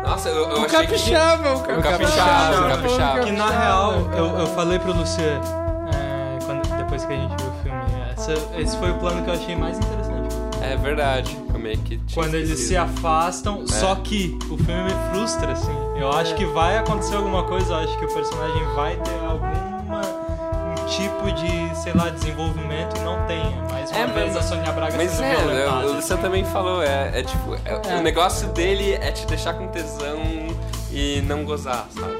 [0.06, 1.82] Nossa, eu, eu O achei capixaba, o O capixaba.
[1.82, 3.20] capixaba, o o capixaba.
[3.20, 5.42] Que na real, eu, eu falei pro Luciano,
[5.94, 7.80] é, quando, depois que a gente viu o filme,
[8.12, 10.34] essa- esse foi o plano que eu achei mais interessante.
[10.58, 10.64] que...
[10.64, 14.94] É verdade, eu meio que tinha Quando eles se afastam, só que o filme me
[15.10, 15.74] frustra, assim.
[15.96, 19.50] Eu acho que vai acontecer alguma coisa, eu acho que o personagem vai ter alguma
[19.50, 19.53] um
[21.24, 23.40] tipo de, sei lá, desenvolvimento e não tem.
[23.40, 25.86] É Mais uma É, vez mas- a Sônia Braga Mas sendo é, violentada.
[25.86, 27.96] o Luciano também falou, é, é tipo, é- É.
[27.98, 30.18] o negócio dele é te deixar com tesão
[30.90, 32.14] e não gozar, sabe?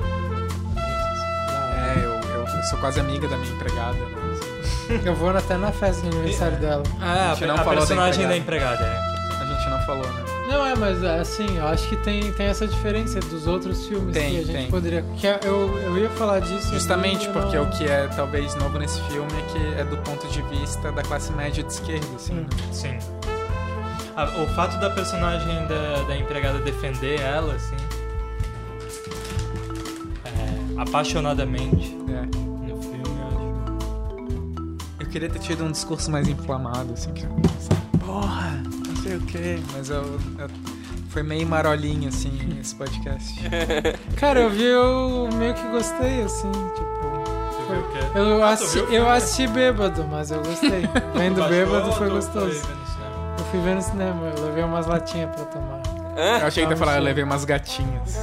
[0.76, 3.94] É, eu, eu, eu sou quase amiga da minha empregada.
[3.94, 5.00] Né?
[5.05, 6.82] Eu vou até na festa de aniversário dela.
[7.00, 8.74] Ah, A gente a, não a falou da personagem da empregada.
[8.74, 9.42] empregada, é.
[9.42, 10.24] A gente não falou, né?
[10.47, 14.30] Não, é, mas assim, eu acho que tem, tem essa diferença dos outros filmes Tem,
[14.32, 14.70] que a gente tem.
[14.70, 15.03] poderia.
[15.16, 16.68] Que é- eu, eu ia falar disso.
[16.72, 20.26] Justamente porque não- o que é talvez novo nesse filme é que é do ponto
[20.28, 22.34] de vista da classe média de esquerda, assim.
[22.34, 22.40] Hum.
[22.42, 22.49] né?
[22.72, 22.99] Sim.
[24.16, 27.74] Ah, o fato da personagem da, da empregada defender ela, assim.
[30.24, 32.26] é, apaixonadamente É.
[32.70, 34.76] no filme, eu acho.
[35.01, 37.26] Eu queria ter tido um discurso mais inflamado, assim, que
[38.05, 38.43] porra,
[39.05, 40.74] sei o quê, mas eu, eu-
[41.11, 43.34] foi meio marolinho, assim, esse podcast.
[44.18, 47.05] Cara, eu vi, eu meio que gostei, assim, tipo.
[47.92, 48.18] Quê?
[48.18, 50.82] Eu, Ah, assisti, viu eu assisti bêbado, mas eu gostei.
[51.14, 52.61] Vendo bêbado foi gostoso.
[52.61, 52.74] foi?
[53.38, 55.80] Eu fui ver no cinema, eu levei umas latinhas pra tomar.
[56.40, 57.05] Eu achei que ia falar, eu cheio.
[57.05, 58.16] levei umas gatinhas.